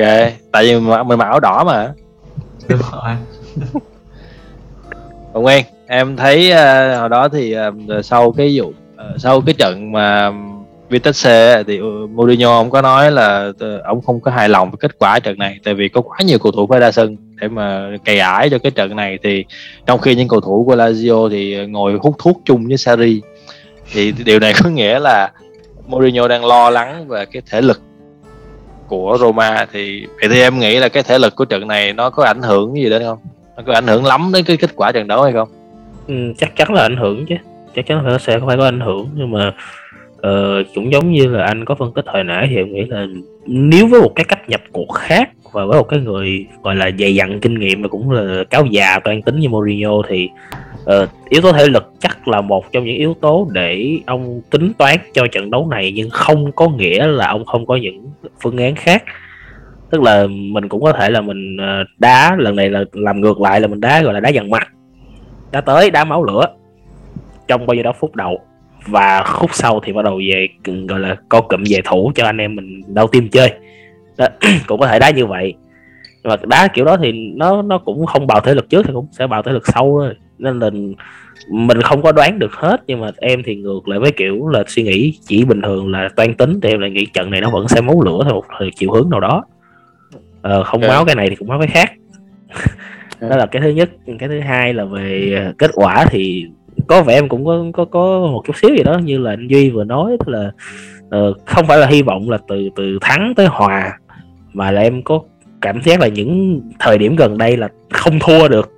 [0.52, 1.92] tại vì mình mặc áo đỏ mà.
[2.68, 3.16] Đúng rồi.
[5.32, 7.56] Còn Nguyên em thấy uh, hồi đó thì
[7.98, 10.32] uh, sau cái vụ Ờ, sau cái trận mà
[10.88, 14.78] Vitesse thì ừ, Mourinho ông có nói là ờ, ông không có hài lòng với
[14.80, 17.48] kết quả trận này tại vì có quá nhiều cầu thủ phải ra sân để
[17.48, 19.18] mà cày ải cho cái trận này.
[19.22, 19.44] Thì
[19.86, 23.20] trong khi những cầu thủ của Lazio thì ngồi hút thuốc chung với Sarri
[23.92, 25.32] thì điều này có nghĩa là
[25.86, 27.80] Mourinho đang lo lắng về cái thể lực
[28.88, 29.66] của Roma.
[29.72, 32.42] Thì vậy thì em nghĩ là cái thể lực của trận này nó có ảnh
[32.42, 33.18] hưởng gì đến không?
[33.56, 35.48] Nó có ảnh hưởng lắm đến cái kết quả trận đấu hay không?
[36.06, 37.34] Ừ, chắc chắn là ảnh hưởng chứ
[37.76, 39.52] chắc chắn là sẽ phải có ảnh hưởng nhưng mà
[40.16, 43.06] uh, cũng giống như là anh có phân tích hồi nãy thì em nghĩ là
[43.46, 46.90] nếu với một cái cách nhập cuộc khác và với một cái người gọi là
[46.98, 50.28] dày dặn kinh nghiệm và cũng là cáo già toan tính như Mourinho thì
[50.82, 54.72] uh, yếu tố thể lực chắc là một trong những yếu tố để ông tính
[54.78, 58.10] toán cho trận đấu này nhưng không có nghĩa là ông không có những
[58.42, 59.04] phương án khác.
[59.90, 63.40] Tức là mình cũng có thể là mình ờ, đá lần này là làm ngược
[63.40, 64.68] lại là mình đá gọi là đá dằn mặt
[65.52, 66.46] đá tới đá máu lửa
[67.48, 68.40] trong bao nhiêu đó phút đầu.
[68.86, 70.48] Và khúc sau thì bắt đầu về
[70.88, 73.52] gọi là co cụm về thủ cho anh em mình đau tim chơi.
[74.18, 74.26] Đó,
[74.66, 75.54] cũng có thể đá như vậy.
[76.22, 78.92] Nhưng mà đá kiểu đó thì nó nó cũng không bào thể lực trước thì
[78.94, 80.14] cũng sẽ bào thể lực sau thôi.
[80.38, 80.70] Nên là
[81.48, 84.64] mình không có đoán được hết nhưng mà em thì ngược lại với kiểu là
[84.66, 87.50] suy nghĩ chỉ bình thường là toan tính thì em lại nghĩ trận này nó
[87.50, 88.44] vẫn sẽ máu lửa theo một
[88.76, 89.44] chiều hướng nào đó.
[90.42, 90.96] Ờ, không okay.
[90.96, 91.92] máu cái này thì cũng máu cái khác.
[93.20, 93.90] Đó là cái thứ nhất.
[94.18, 96.46] Cái thứ hai là về kết quả thì
[96.86, 99.48] có vẻ em cũng có có có một chút xíu gì đó như là anh
[99.48, 100.50] duy vừa nói tức là
[101.04, 103.98] uh, không phải là hy vọng là từ từ thắng tới hòa
[104.52, 105.20] mà là em có
[105.60, 108.72] cảm giác là những thời điểm gần đây là không thua được.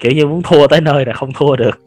[0.00, 1.78] Kiểu như muốn thua tới nơi là không thua được.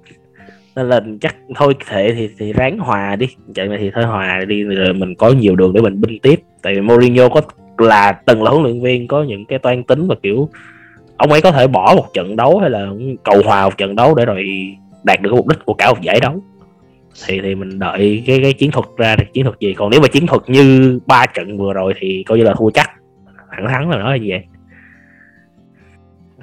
[0.75, 3.27] Nên là chắc thôi thể thì thì ráng hòa đi.
[3.53, 6.39] Trận này thì thôi hòa đi rồi mình có nhiều đường để mình binh tiếp.
[6.61, 7.41] Tại vì Mourinho có
[7.77, 10.49] là từng là huấn luyện viên có những cái toan tính và kiểu
[11.17, 12.87] ông ấy có thể bỏ một trận đấu hay là
[13.23, 14.45] cầu hòa một trận đấu để rồi
[15.03, 16.43] đạt được cái mục đích của cả một giải đấu.
[17.25, 19.73] Thì thì mình đợi cái cái chiến thuật ra thì chiến thuật gì?
[19.73, 22.69] Còn nếu mà chiến thuật như ba trận vừa rồi thì coi như là thua
[22.69, 22.89] chắc.
[23.51, 24.43] Thẳng thắn là nói như vậy.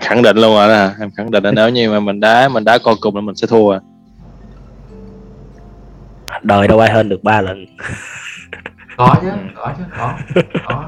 [0.00, 2.64] Khẳng định luôn rồi đó em khẳng định là nếu như mà mình đá mình
[2.64, 3.80] đá coi cùng là mình sẽ thua à.
[6.42, 7.66] đời đâu ai hơn được ba lần.
[8.96, 10.18] Có chứ có chứ có
[10.68, 10.86] có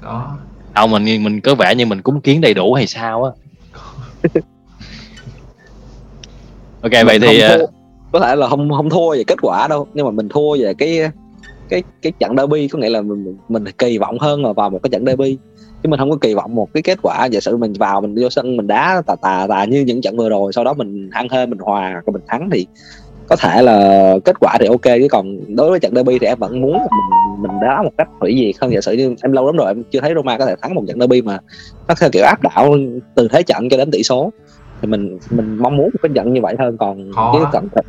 [0.00, 0.36] có.
[0.74, 3.30] Đâu mình mình có vẻ như mình cúng kiến đầy đủ hay sao á
[6.82, 7.66] ok vậy thì thua, ờ,
[8.12, 10.74] có thể là không không thua về kết quả đâu nhưng mà mình thua về
[10.74, 11.10] cái
[11.68, 14.78] cái cái trận derby có nghĩa là mình mình kỳ vọng hơn là vào một
[14.82, 15.38] cái trận derby.
[15.82, 18.14] Chứ mình không có kỳ vọng một cái kết quả giả sử mình vào mình
[18.20, 21.10] vô sân mình đá tà tà tà như những trận vừa rồi sau đó mình
[21.10, 22.66] ăn hơn mình hòa là mình thắng thì
[23.28, 24.82] có thể là kết quả thì ok.
[24.82, 28.08] Chứ còn đối với trận derby thì em vẫn muốn mình mình đá một cách
[28.20, 28.72] hủy diệt hơn.
[28.72, 30.82] Giả sử như em lâu lắm rồi em chưa thấy Roma có thể thắng một
[30.88, 31.38] trận derby mà
[31.88, 32.74] nó theo kiểu áp đảo
[33.14, 34.30] từ thế trận cho đến tỷ số
[34.82, 37.50] thì mình mình mong muốn một cái trận như vậy hơn còn Khó cái lắm.
[37.52, 37.84] trận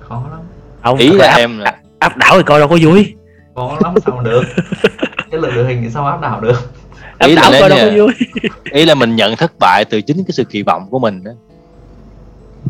[0.00, 0.40] khó lắm.
[0.82, 3.14] Không ý thật là áp, em là áp đảo thì coi đâu có vui.
[3.54, 4.42] Khó lắm sao mà được?
[5.30, 6.56] Cái lực đội hình thì sao áp đảo được?
[7.18, 8.12] Áp Ý là đảo nếu coi đâu có vui.
[8.72, 11.30] Ý là mình nhận thất bại từ chính cái sự kỳ vọng của mình đó.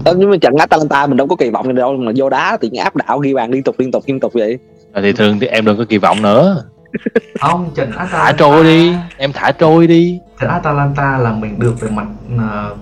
[0.05, 2.59] Ờ, nhưng mà trận Atalanta mình đâu có kỳ vọng gì đâu mà vô đá
[2.61, 4.59] thì áp đảo ghi bàn liên tục liên tục liên tục vậy.
[4.95, 6.65] Rồi thì thường thì em đừng có kỳ vọng nữa
[7.41, 10.21] không trận thả Atalanta trôi đi em thả trôi đi.
[10.41, 12.07] Trận Atalanta là mình được về mặt
[12.39, 12.75] ờ,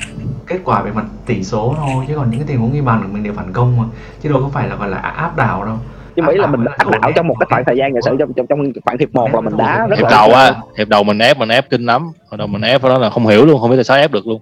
[0.46, 3.02] kết quả về mặt tỷ số thôi chứ còn những cái tình huống ghi bàn
[3.02, 3.84] của mình đều phản công mà.
[4.22, 5.78] Chứ đâu có phải là gọi là áp đảo đâu.
[6.16, 8.16] Nhưng mà ý là mình áp đảo trong một cái khoảng thời gian giả sử
[8.18, 10.88] trong trong, trong khoảng hiệp một là mình đá rất hiệp là đầu á hiệp
[10.88, 12.12] đầu mình ép mình ép kinh lắm.
[12.30, 14.26] Hồi đầu mình ép đó là không hiểu luôn không biết tại sao ép được
[14.26, 14.40] luôn.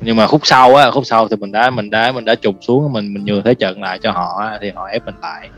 [0.00, 2.56] Nhưng mà khúc sau á khúc sau thì mình đá mình đá mình đã trùng
[2.60, 5.48] xuống mình mình nhường thế trận lại cho họ á, thì họ ép mình lại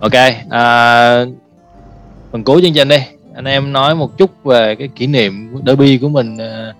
[0.00, 0.14] ok
[0.50, 1.24] à,
[2.32, 2.98] phần cuối chương trình đi.
[3.34, 6.74] Anh em nói một chút về cái kỷ niệm derby của mình à,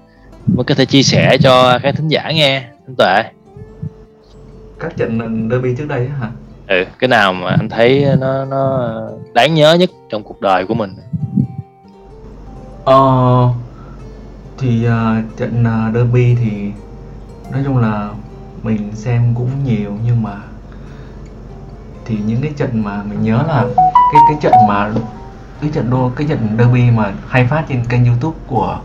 [0.46, 2.54] mới có thể chia sẻ cho các thính giả nghe
[2.86, 3.22] anh tuệ.
[4.80, 6.30] Các trận derby trước đây á hả?
[6.68, 8.90] Ừ, cái nào mà anh thấy nó nó
[9.34, 10.94] đáng nhớ nhất trong cuộc đời của mình?
[12.84, 13.48] Ờ,
[14.58, 16.50] thì ờ, trận ờ, derby thì
[17.52, 18.08] nói chung là
[18.62, 20.36] mình xem cũng nhiều nhưng mà
[22.08, 23.66] thì những cái trận mà mình nhớ là
[24.12, 24.90] cái cái trận mà
[25.60, 28.80] cái trận đô cái trận derby mà hay phát trên kênh YouTube của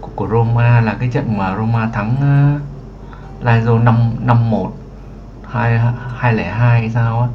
[0.00, 4.72] của, của Roma là cái trận mà Roma thắng uh, Lazio 5 5 1
[5.44, 7.28] 2 202 hay sao á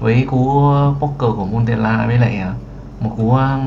[0.00, 0.62] với cú
[1.00, 2.52] poker của Montella với lại ờ,
[3.00, 3.58] một cú ờ,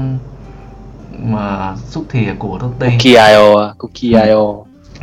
[1.23, 2.97] mà xúc thìa của Totti.
[2.99, 4.53] Kio Kio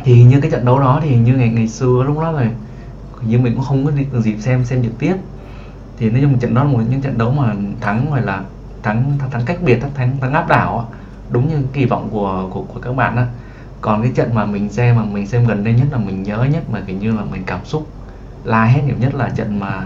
[0.03, 2.47] thì như cái trận đấu đó thì như ngày ngày xưa lúc đó là
[3.21, 5.15] như mình cũng không có dịp xem xem trực tiếp
[6.03, 8.41] thì nói chung trận đó là một những trận đấu mà thắng gọi là
[8.83, 10.91] thắng thắng, cách biệt thắng thắng áp đảo
[11.29, 13.25] đúng như kỳ vọng của của của các bạn á.
[13.81, 16.43] Còn cái trận mà mình xem mà mình xem gần đây nhất là mình nhớ
[16.51, 17.87] nhất mà kiểu như là mình cảm xúc
[18.43, 19.83] la hét nhiều nhất là trận mà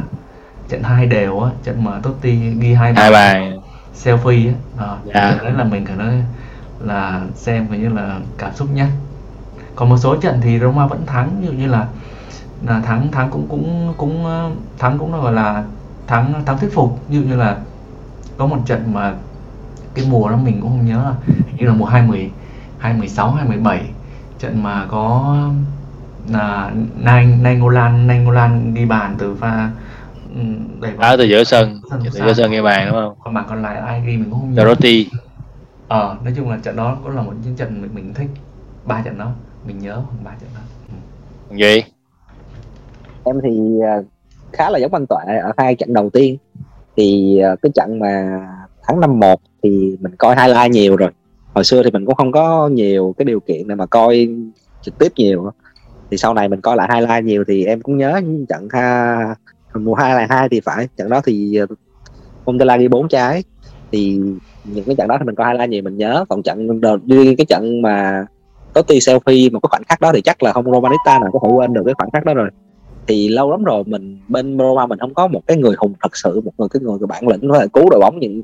[0.70, 3.60] trận hai đều á trận mà Totti ghi hai hai bài
[4.04, 4.54] selfie á.
[4.78, 5.30] Ờ, Dạ.
[5.32, 6.24] trận đấy là mình cảm thấy
[6.80, 8.88] là xem kiểu như là cảm xúc nhất.
[9.76, 11.88] Còn một số trận thì Roma vẫn thắng ví dụ như là
[12.66, 15.64] là thắng thắng cũng cũng cũng ờ, thắng cũng là gọi là
[16.08, 17.00] thắng thắng thuyết phục.
[17.10, 17.58] Ví dụ như là
[18.38, 19.16] có một trận mà
[19.94, 22.32] cái mùa đó mình cũng không nhớ là hình như là mùa 20
[22.80, 23.86] 2016 2017
[24.40, 25.36] trận mà có
[26.30, 29.72] là Nang Nangolan Nangolan ghi bàn từ pha
[30.36, 30.42] ừ,
[30.82, 31.02] đẩy bóng.
[31.02, 33.16] Đá từ giữa sân từ giữa sân ghi bàn đúng không?
[33.24, 34.64] Còn bàn còn lại ai ghi mình cũng không nhớ.
[34.64, 35.10] Dorothy.
[35.88, 38.28] Ờ nói chung là trận đó cũng là một những trận mình, mình thích.
[38.86, 39.32] Ba trận đó
[39.68, 40.62] mình nhớ ba trận đó.
[41.50, 41.84] Còn gì
[43.24, 43.96] em thì à,
[44.52, 45.38] khá là giống anh Tuệ.
[45.44, 46.38] Ở hai trận đầu tiên
[46.98, 48.40] thì ờ, cái trận mà
[48.84, 51.10] tháng năm một thì mình coi highlight nhiều rồi.
[51.54, 54.30] Hồi xưa thì mình cũng không có nhiều cái điều kiện để mà coi
[54.82, 55.52] trực tiếp nhiều
[56.12, 59.36] thì sau này mình coi lại highlight nhiều thì em cũng nhớ những trận ha
[59.74, 60.88] mùa hai là hai thì phải.
[60.98, 61.76] Trận đó thì ờ, à,
[62.46, 63.44] Montella ghi bốn trái.
[63.92, 64.20] Thì
[64.64, 65.84] những cái trận đó thì mình coi highlight nhiều.
[65.84, 68.26] Mình nhớ còn trận đầu riêng cái trận mà
[68.74, 71.54] Totti selfie mà có khoảnh khắc đó thì chắc là không Romanista nào có thể
[71.54, 72.50] quên được cái khoảnh khắc đó rồi
[73.08, 76.18] thì lâu lắm rồi mình, bên Roma mình không có một cái người hùng thật
[76.18, 78.42] sự, một người, cái người cái bản lĩnh có thể cứu đội bóng những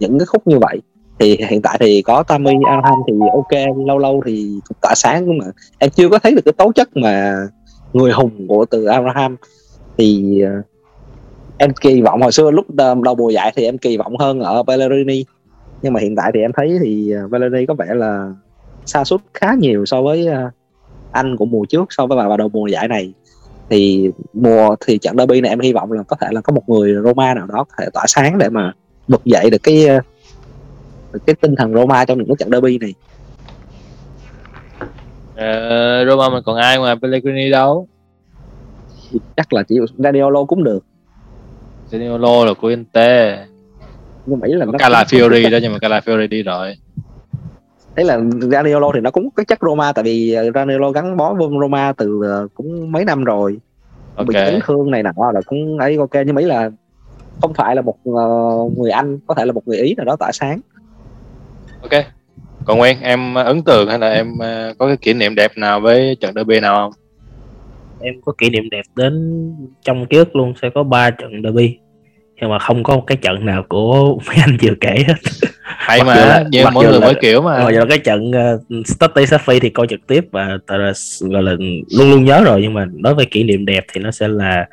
[0.00, 0.80] những cái khúc như vậy.
[1.18, 5.24] Thì hiện tại thì có Tammy Abraham thì ok, lâu lâu thì cũng tỏa sáng
[5.26, 5.44] nhưng mà
[5.78, 7.36] em chưa có thấy được cái tố chất mà
[7.92, 9.36] người hùng của từ Abraham.
[9.98, 10.62] Thì ờ,
[11.58, 14.40] em kỳ vọng hồi xưa lúc đầu đầu mùa giải thì em kỳ vọng hơn
[14.40, 15.24] ở Pellegrini.
[15.82, 18.32] Nhưng mà hiện tại thì em thấy thì ờ, Pellegrini có vẻ là
[18.86, 20.50] sa sút khá nhiều so với ờ,
[21.10, 23.12] anh của mùa trước so với vào đầu mùa giải này
[23.70, 26.68] thì mùa thì trận derby này em hy vọng là có thể là có một
[26.68, 28.72] người Roma nào đó có thể tỏa sáng để mà
[29.08, 30.00] vực dậy được cái ờ,
[31.12, 32.94] được cái tinh thần Roma trong những cái trận derby này.
[35.36, 37.88] Ờ, Roma mình còn ai ngoài Pellegrini đâu?
[39.36, 40.84] Chắc là chỉ Raniolo cũng được.
[41.90, 43.38] Zaniolo là của Inter.
[44.26, 46.76] Nhưng mà ý là nó Calafiori đó nhưng mà Calafiori đi rồi
[47.96, 48.20] thấy là
[48.52, 51.92] Raniolo thì nó cũng có chất Roma tại vì ờ, Raniolo gắn bó với Roma
[51.92, 53.58] từ ờ, cũng mấy năm rồi.
[54.16, 54.26] Ok.
[54.26, 56.14] bị chấn thương này nọ là cũng ấy ok.
[56.26, 56.70] Nhưng mà ý là
[57.42, 58.28] không phải là một ờ,
[58.76, 60.60] người Anh có thể là một người Ý nào đó tỏa sáng.
[61.82, 62.04] Ok.
[62.64, 64.32] Còn Nguyên em ấn tượng hay là em
[64.78, 67.00] có cái kỷ niệm đẹp nào với trận derby nào không?
[68.00, 69.14] Em có kỷ niệm đẹp đến
[69.82, 71.78] trong ký ức luôn sẽ có ba trận derby.
[72.40, 75.14] Nhưng mà không có một cái trận nào của mấy anh vừa kể hết
[75.66, 77.58] hay Mặc dù mà là- nhiều mặc mỗi dù người là- mỗi kiểu mà.
[77.62, 81.52] Rồi giờ cái trận uh, Stutty Safi thì coi trực tiếp và là gọi là
[81.98, 84.66] luôn luôn nhớ rồi nhưng mà nói về kỷ niệm đẹp thì nó sẽ là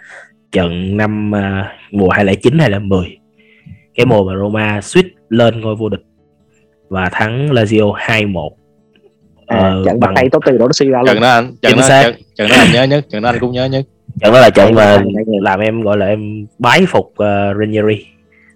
[0.52, 3.18] trận năm uh, mùa 2009 2010
[3.96, 6.02] cái mùa mà Roma suýt lên ngôi vô địch
[6.90, 8.50] và thắng Lazio 2-1
[9.48, 11.56] à, Ờ, trận bằng tay tốt tiền đó nó suy ra trận luôn đó anh
[11.62, 13.86] trận đó trận, trận đó anh nhớ nhất trận đó anh cũng nhớ nhất.
[14.22, 15.08] Trận đó là trận mà Trận
[15.42, 17.18] làm em gọi là em bái phục uh,
[17.60, 18.06] Ranieri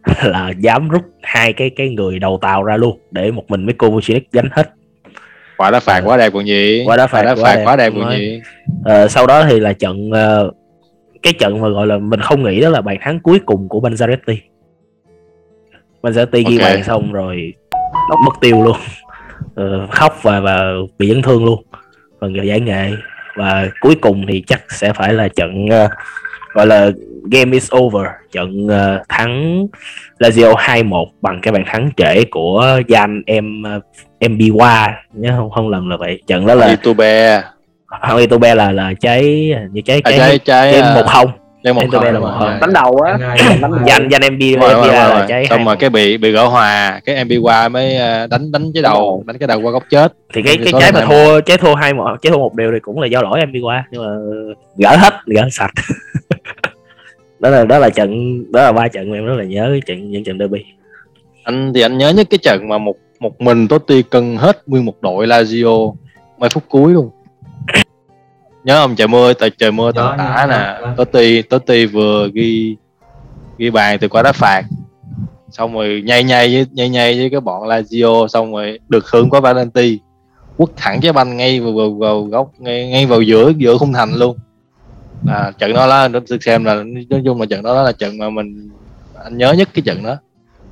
[0.24, 3.90] là dám rút hai cái cái người đầu tàu ra luôn để một mình Miko
[3.90, 4.70] Vucinic gánh hết.
[5.58, 7.76] Quả đá phạt quá đẹp còn gì Quả đá phạt đá quá phạt đẹp, quá
[7.76, 8.42] đẹp còn gì
[8.86, 10.52] Ờ, sau đó thì là trận ờ,
[11.24, 13.80] cái trận mà gọi là mình không nghĩ đó là bàn thắng cuối cùng của
[13.80, 14.38] Banzaretti.
[16.02, 16.62] Banzaretti ghi Ok.
[16.62, 17.54] bàn xong rồi
[18.26, 18.78] mất tiêu luôn.
[19.56, 21.64] Ờ, khóc và và bị chấn thương luôn.
[22.22, 22.92] Phần giải nghệ.
[23.36, 25.90] Và cuối cùng thì chắc sẽ phải là trận ờ,
[26.58, 26.92] gọi là
[27.32, 28.06] game is over.
[28.32, 29.68] Trận ờ, thắng
[30.20, 33.64] Lazio 2-1 bằng cái bàn thắng trễ của Jan em
[34.22, 35.50] Mbiwa nhớ không?
[35.50, 36.22] Không lần là vậy.
[36.28, 37.42] Trận đó là YouTube
[38.02, 41.32] không Itobe là là trái như trái à, trái trái à, một không.
[41.76, 42.58] một Itobe là một không.
[42.62, 43.36] Đánh đầu á.
[43.86, 45.76] Danh danh em rồi, là trái xong một.
[45.80, 47.00] cái bị bị gỡ hòa.
[47.06, 50.14] Cái MB qua mới à, đánh đánh cái đầu đánh cái đầu qua góc chết.
[50.34, 52.80] Thì cái cái trái mà thua trái thua hai một trái thua một điều thì
[52.80, 54.12] cũng là do lỗi em qua nhưng mà
[54.78, 55.72] gỡ hết gỡ sạch
[57.40, 58.12] đó là đó là trận
[58.52, 60.66] đó là ba trận mà em rất là nhớ cái trận những trận derby.
[61.44, 64.86] Anh thì anh nhớ nhất cái trận mà một một mình Totti cân hết nguyên
[64.86, 65.94] một đội Lazio
[66.38, 67.10] mấy phút cuối luôn.
[68.64, 68.96] Nhớ không?
[68.96, 70.88] Trời mưa tại trời mưa tầm tã nè.
[70.98, 72.76] Totti Totti vừa ghi
[73.58, 74.64] ghi bàn từ quả đá phạt.
[75.50, 79.30] Xong rồi nhây nhây với nhây nhây với cái bọn Lazio xong rồi được hưởng
[79.30, 80.00] quả Valenti.
[80.58, 83.94] Quất thẳng trái banh ngay vào, vào, vào góc ngay, ngay vào giữa giữa khung
[83.94, 84.38] thành luôn
[85.28, 88.30] à, trận đó là nó xem là nói chung là trận đó là trận mà
[88.30, 88.70] mình
[89.24, 90.16] anh nhớ nhất cái trận đó.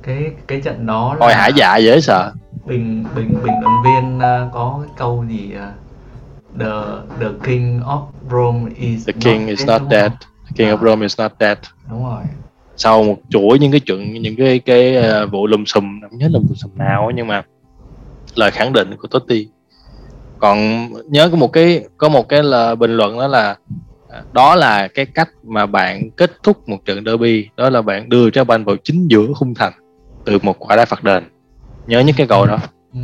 [0.02, 2.32] Cái cái trận đó là coi hả dạ dễ sợ.
[2.66, 5.72] Bình bình bình luận viên à, có cái câu gì à,
[6.60, 6.70] the
[7.20, 10.12] the king of Rome is the king is not dead.
[10.46, 10.84] the king of À.
[10.84, 11.58] Rome is not dead.
[11.90, 12.22] Đúng rồi.
[12.76, 16.28] Sau một chuỗi những cái chuyện những cái cái ờ, vụ lùm xùm không nhớ
[16.32, 17.42] lùm xùm nào nhưng mà
[18.34, 19.48] lời khẳng định của Totti.
[20.38, 20.58] Còn
[21.10, 23.56] nhớ có một cái có một cái là bình luận đó là
[24.32, 27.48] đó là cái cách mà bạn kết thúc một trận derby.
[27.56, 29.72] Đó là bạn đưa trái banh vào chính giữa khung thành
[30.24, 31.24] từ một quả đá phạt đền.
[31.86, 32.58] Nhớ nhất cái câu đó.
[32.94, 33.00] Ừ.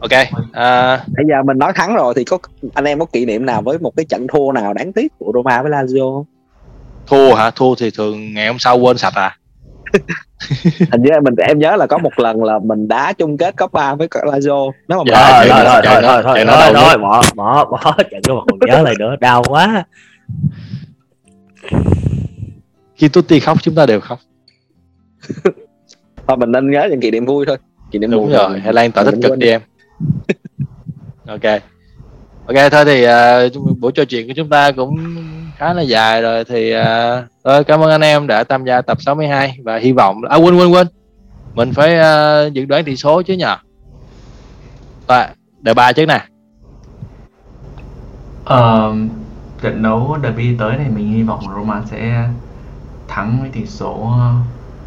[0.00, 0.10] ok
[0.52, 2.38] à, bây giờ mình nói thắng rồi thì có
[2.74, 5.32] anh em có kỷ niệm nào với một cái trận thua nào đáng tiếc của
[5.34, 6.24] Roma với Lazio không?
[7.06, 7.50] thua hả?
[7.50, 9.36] Thua thì thường ngày hôm sau quên sạch à
[10.92, 13.94] hình như mình em nhớ là có một lần là mình đá chung kết Copa
[13.94, 16.22] với cả Lazio nếu mà Dạ, thôi trận thôi đó- thôi trận thôi đó- thôi
[16.24, 17.00] thôi trận đó thôi đầu thôi nhất.
[17.02, 19.16] bỏ bỏ bỏ trận đó mà còn nhớ lại nữa.
[19.20, 19.84] Đau quá.
[22.96, 24.18] Khi Totti khóc chúng ta đều khóc.
[26.28, 27.56] Thôi mình nên nhớ những kỷ niệm vui thôi.
[27.90, 29.60] Kỷ niệm đúng rồi hãy lan tỏa tích cực đi em.
[31.28, 31.42] Ok.
[32.46, 34.96] Ok thôi thì uh, buổi trò chuyện của chúng ta cũng
[35.56, 36.84] khá là dài rồi thì uh,
[37.44, 40.56] thôi cảm ơn anh em đã tham gia tập 62 và hy vọng à quên
[40.56, 40.86] quên quên.
[41.54, 43.56] Mình phải uh, dự đoán tỷ số chứ nhờ.
[45.08, 45.24] Rồi,
[45.60, 46.24] đề ba chứ nè.
[48.44, 48.92] Ờ,
[49.62, 52.28] trận đấu derby tới này mình hy vọng Roma sẽ
[53.08, 54.34] thắng với tỷ số ờ,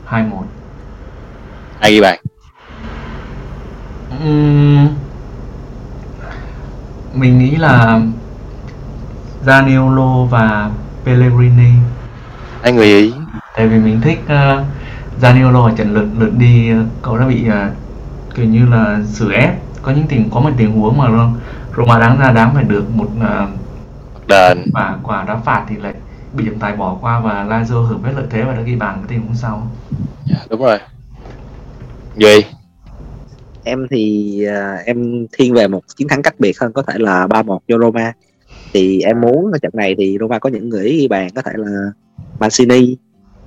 [0.10, 0.42] 2-1
[1.80, 2.20] ai ghi bàn
[4.24, 4.88] Ừm,
[7.14, 8.02] mình nghĩ là
[9.46, 10.72] Zaniolo và
[11.06, 11.72] Pellegrini.
[12.62, 13.14] Hai người ý.
[13.56, 14.66] Tại vì mình thích uh,
[15.22, 17.70] Zaniolo ở trận lượt lượt đi ờ, cậu đã bị ờ,
[18.36, 19.54] kiểu như là xử ép.
[19.82, 21.30] Có những tình có một tình huống mà
[21.78, 23.48] Roma đáng ra đáng phải được một ờ,
[24.28, 24.72] đền.
[24.74, 25.94] quả quả đá phạt thì lại
[26.34, 28.96] bị trọng tài bỏ qua và Lazio hưởng hết lợi thế và đã ghi bàn
[28.98, 29.68] cái tình huống sau.
[30.26, 30.78] Dạ, đúng rồi.
[32.16, 32.42] Gì
[33.64, 37.28] em thì à, em thiên về một chiến thắng cách biệt hơn có thể là
[37.28, 38.14] 3-1 cho Roma
[38.74, 41.52] thì em muốn ở trận này thì Roma có những người ghi bàn có thể
[41.56, 41.92] là
[42.40, 42.98] Mancini,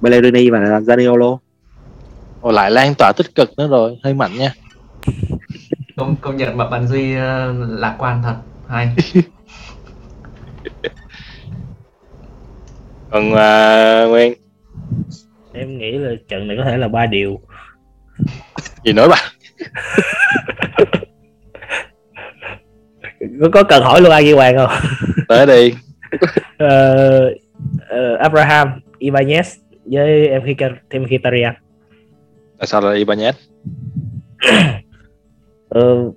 [0.02, 1.38] Pellegrini và Zaniolo.
[2.40, 4.54] Ồ, lại lan tỏa tích cực nữa rồi hơi mạnh nha.
[5.96, 8.36] Công công nhận bạn bạn Duy ờ, lạc quan thật
[8.68, 8.88] hay.
[13.10, 14.34] Còn uh, Nguyên?
[15.52, 17.40] Em nghĩ là trận này có thể là ba điều.
[18.84, 19.16] Gì nữa bà
[23.40, 24.70] có, có cần hỏi luôn ai ghi bàn không?
[25.28, 25.74] Tới đi.
[26.58, 27.34] Ờ,
[27.88, 28.68] ờ, Abraham
[28.98, 30.42] Ibanez với em
[31.02, 31.54] Mkhitaryan
[32.62, 33.32] tại sao là Ibanez?
[35.68, 36.10] Ờ,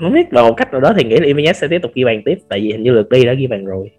[0.00, 2.04] không biết bằng một cách nào đó thì nghĩ là Ibanez sẽ tiếp tục ghi
[2.04, 3.90] bàn tiếp tại vì hình như lượt đi đã ghi bàn rồi.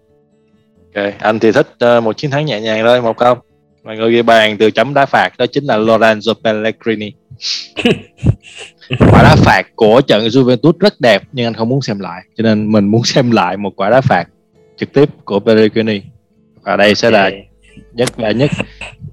[0.94, 3.38] Ok anh thì thích ờ, một chiến thắng nhẹ nhàng thôi một không.
[3.84, 7.12] Mọi người ghi bàn từ chấm đá phạt đó chính là Lorenzo Pellegrini
[8.98, 12.22] quả đá phạt của trận Juventus rất đẹp nhưng anh không muốn xem lại.
[12.36, 14.28] Cho nên mình muốn xem lại một quả đá phạt
[14.76, 16.02] trực tiếp của Pellegrini
[16.62, 17.30] và đây sẽ là
[17.92, 18.50] nhất và nhất.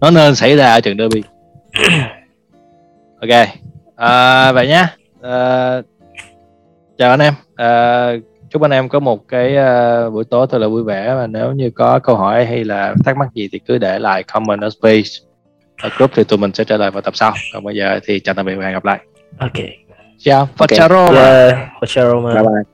[0.01, 1.23] Nó nên xảy ra ở trận derby.
[3.21, 3.47] Ok.
[3.95, 4.95] À, vậy nhá.
[5.21, 5.81] À,
[6.97, 7.33] chào anh em.
[7.55, 8.11] À,
[8.49, 11.15] chúc anh em có một cái à, buổi tối thật là vui vẻ.
[11.15, 14.23] Và nếu như có câu hỏi hay là thắc mắc gì thì cứ để lại
[14.23, 15.09] comment ở space
[15.83, 17.33] ở group thì tụi mình sẽ trả lời vào tập sau.
[17.53, 18.99] Còn bây giờ thì chào tạm biệt và hẹn gặp lại.
[19.37, 19.51] Ok.
[20.19, 20.69] Ciao Ok.
[20.69, 22.33] Facciaro yeah, Roma.
[22.33, 22.72] bye bye